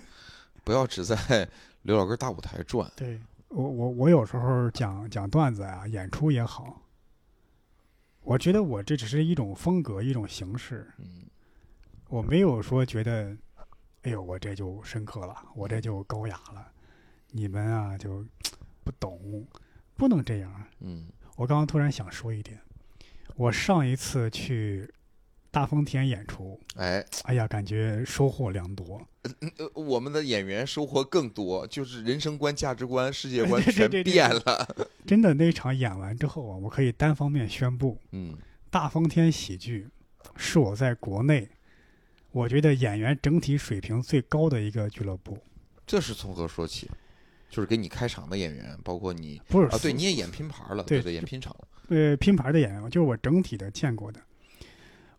[0.64, 1.48] 不要只在
[1.82, 2.90] 刘老根大舞台转。
[2.96, 6.82] 对我我我有时候讲讲段子啊，演出也好，
[8.22, 10.88] 我觉得我这只是一种风格，一种形式。
[10.98, 11.24] 嗯
[12.08, 13.36] 我没有说觉得，
[14.02, 16.72] 哎呦，我这就深刻了，我这就高雅了，
[17.30, 18.26] 你们啊就
[18.82, 19.46] 不懂，
[19.96, 20.52] 不能这样。
[20.80, 21.06] 嗯
[21.36, 22.60] 我刚刚突然想说一点，
[23.36, 24.92] 我上一次去
[25.50, 29.00] 大风天演出，哎，哎呀，感觉收获良多。
[29.22, 34.76] 呃，我们的演员收获更多，就是人生观、价值观、世界观 对对全对对变了。
[35.06, 38.36] 真的，那场演完之后啊，我可以单方面宣布，嗯
[38.70, 39.88] 大风天喜剧
[40.36, 41.48] 是我在国内，
[42.30, 45.36] 我觉得演员整体水平最高的一个俱乐部。
[45.86, 46.88] 这是从何说起？
[47.50, 51.66] 就是给你开场的演员，包括你不是啊，对，你也演拼盘了，对对，演拼场了。
[51.88, 54.20] 呃拼盘的演员，就是我整体的见过的，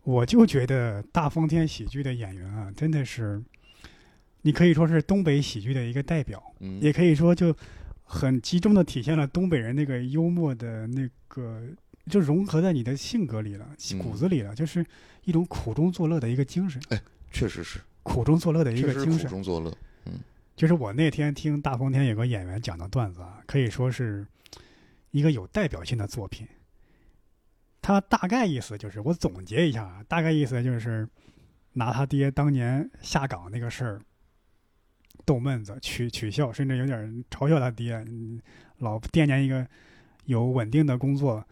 [0.04, 3.42] 我就觉得大风天喜剧的演员啊，真的是，
[4.42, 7.54] 你可以说是东北喜剧的一个代表，嗯，也可以说就
[8.02, 11.62] 很集中的体现了东北人那个幽默的那个，
[12.10, 14.84] 就融合在你的性格里了，嗯骨子里了，就是
[15.24, 16.82] 一种苦中作乐的一个精神，
[17.30, 19.30] 确实是，苦中作乐的一个精神。
[19.30, 19.72] 中作乐。
[20.54, 24.26] 就是我那天听大风天有个演员讲的段子啊，可以说是
[25.10, 26.46] 一个有代表性的作品。
[27.82, 31.06] 他大概意思就是，我总结一下啊，大概意思就是
[31.72, 34.00] 拿他爹当年下岗那个事儿
[35.24, 38.02] 逗闷子、取取笑，甚至有点嘲笑他爹，
[38.78, 39.66] 老惦念一个
[40.26, 41.44] 有稳定的工作。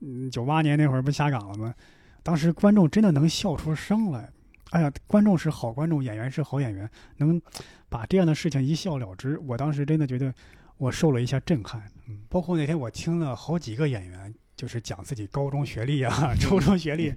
[0.00, 1.74] 嗯，九八年那会儿不下岗了吗？
[2.22, 4.30] 当时观众真的能笑出声来。
[4.70, 7.40] 哎呀，观众是好观众，演员是好演员，能
[7.88, 10.34] 把这样的事情一笑了之，我当时真的觉得
[10.76, 11.82] 我受了一下震撼。
[12.08, 17.12] 嗯，包括那天我听了好几个演员，就是讲自己高中学历啊、 初中学历，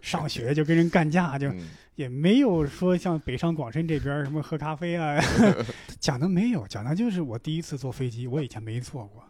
[0.00, 1.68] 上学就跟人干架，就嗯。
[1.96, 5.16] 也没有说像北上广深这边什么喝咖啡啊，
[6.00, 9.22] 讲的没有，讲的就是我第一次坐飞机，我以前没坐过，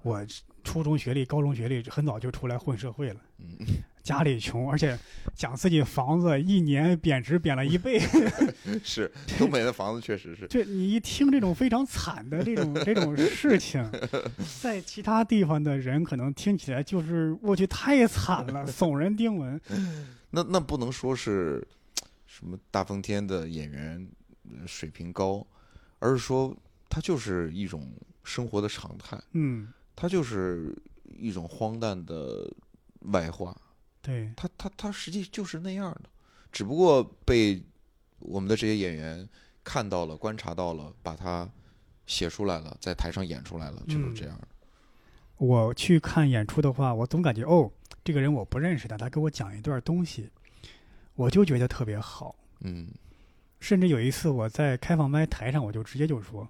[0.00, 0.26] 我
[0.64, 3.20] 初中学历、高中学历很早就出来混社会了。
[4.08, 4.98] 嗯，家里穷，而且
[5.34, 8.00] 讲自己房子一年贬值贬了一倍，
[8.82, 13.86] 是东北的房子确实是，这你一听这种非常惨的这种这种事情，
[14.62, 19.60] 在其他地方的人可能听起来就是我去太惨了，耸人听闻。
[20.30, 21.66] 那那不能说是
[22.26, 24.08] 什么大风天的演员
[24.50, 25.46] 呃水平高，
[25.98, 26.56] 而是说
[26.88, 27.90] 他就是一种
[28.24, 30.74] 生活的常态，嗯，他就是
[31.18, 32.50] 一种荒诞的
[33.12, 33.56] 外化，
[34.08, 36.08] 对，他他他实际就是那样的，
[36.50, 37.62] 只不过被
[38.20, 39.28] 我们的这些演员
[39.62, 41.46] 看到了、观察到了，把它
[42.06, 44.48] 写出来了，在台上演出来了，就是嗯这样的。
[45.36, 47.70] 我去看演出的话，我总感觉哦，
[48.02, 50.30] 这个人我不认识的，他给我讲一段东西，
[51.14, 52.34] 我就觉得特别好。
[52.60, 52.88] 嗯
[53.60, 56.48] 甚至有一次我在开放麦台上，我就直接就说：“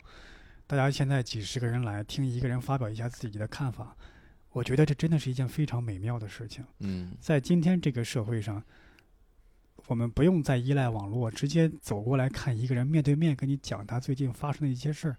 [0.68, 3.96] 大家现在几十个人来听一个人发表一下自己的看法，
[4.58, 6.64] 我觉得这真的是一件非常美妙的事情。
[6.80, 8.60] 嗯在今天这个社会上，
[9.86, 15.16] 我们不用再依赖网络，直接走过来看一个人面对面跟你讲他最近发生的一些事儿，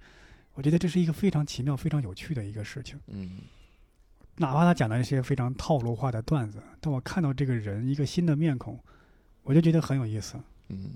[0.55, 2.99] 我觉得这是一个非常奇妙、非常有趣的一个事情。
[3.07, 3.39] 嗯
[4.35, 8.77] 哪怕他讲的一些非常套路化的段子，但我看到这个人一个新的面孔，
[9.43, 10.37] 我就觉得很有意思。
[10.67, 10.91] 嗯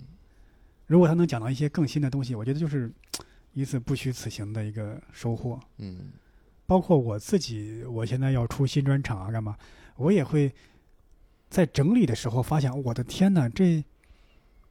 [0.88, 2.92] 如果他能讲到一些更新的东西，我觉得就是
[3.54, 5.58] 一次不虚此行的一个收获。
[5.78, 6.12] 嗯
[6.66, 9.58] 包括我自己，我现在要出新专场啊，干嘛？
[9.96, 10.52] 我也会
[11.50, 13.84] 在整理的时候发现，我的天呐，这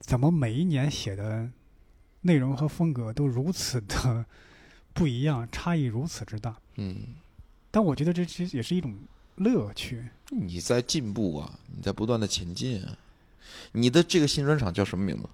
[0.01, 1.49] 怎么每一年写的
[2.23, 4.25] 内容和风格都如此的
[4.93, 6.57] 不一样，差异如此之大？
[6.77, 6.97] 嗯，
[7.71, 8.97] 但我觉得这其实也是一种
[9.37, 10.05] 乐趣。
[10.31, 12.99] 你在进步啊，你在不断的前进啊。
[13.73, 15.29] 你的这个新专场叫什么名字？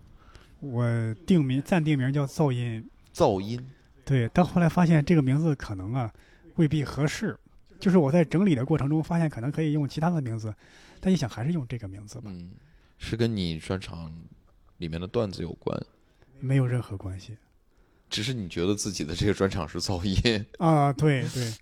[0.61, 3.65] 我定名暂定名叫噪音，噪音，
[4.05, 6.13] 对，但后来发现这个名字可能啊
[6.59, 7.37] 未必合适，
[7.81, 10.55] 就是我在整理的过程中发现可能可以用其他的名字，
[11.01, 12.53] 但一想还是用这个名字吧，嗯，
[12.99, 14.13] 是跟你专场
[14.77, 15.81] 里面的段子有关，
[16.41, 17.37] 没有任何关系
[18.11, 20.93] 只是你觉得自己的这个专场是噪音，啊。
[20.93, 21.53] 对对，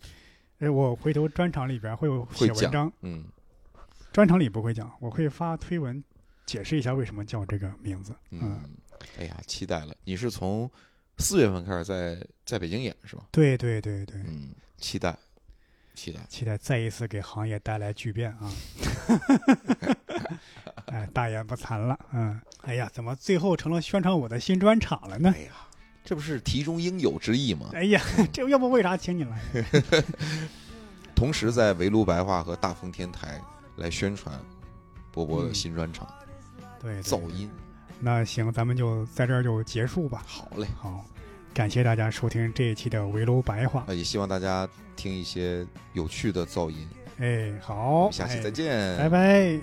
[0.60, 3.24] 哎，我回头专场里边会有写文章，嗯，
[4.12, 6.02] 专场里不会讲，我会发推文
[6.47, 8.14] 解释一下为什么叫这个名字。
[8.31, 8.70] 嗯，嗯，
[9.18, 9.94] 哎呀，期待了！
[10.05, 10.70] 你是从
[11.18, 13.27] 四月份开始在在北京演是吧？
[13.32, 15.16] 对对对对，嗯，期待，
[15.94, 16.20] 期待。
[16.28, 18.52] 期待再一次给行业带来巨变啊！
[20.86, 25.32] 哎，大言不惭了，嗯，哎呀，怎么最后成了宣传我的新专场了呢？
[25.34, 25.52] 哎呀，
[26.04, 27.70] 这不是题中应有之意吗？
[27.72, 28.00] 哎呀，
[28.32, 29.40] 这要不为啥请你来？
[31.14, 33.40] 同时在围炉白话和大风天台
[33.76, 34.38] 来宣传
[35.10, 36.06] 波波新专场
[36.80, 37.28] 对，对噪。
[37.30, 37.50] 音。
[37.98, 40.22] 那行，咱们就在这儿就结束吧。
[40.26, 41.02] 好嘞，好，
[41.56, 46.86] 感谢大家收听这一期的围楼白话，也希望大家听一些有趣的噪音。
[47.18, 49.58] 哎，好，下期再见，拜拜。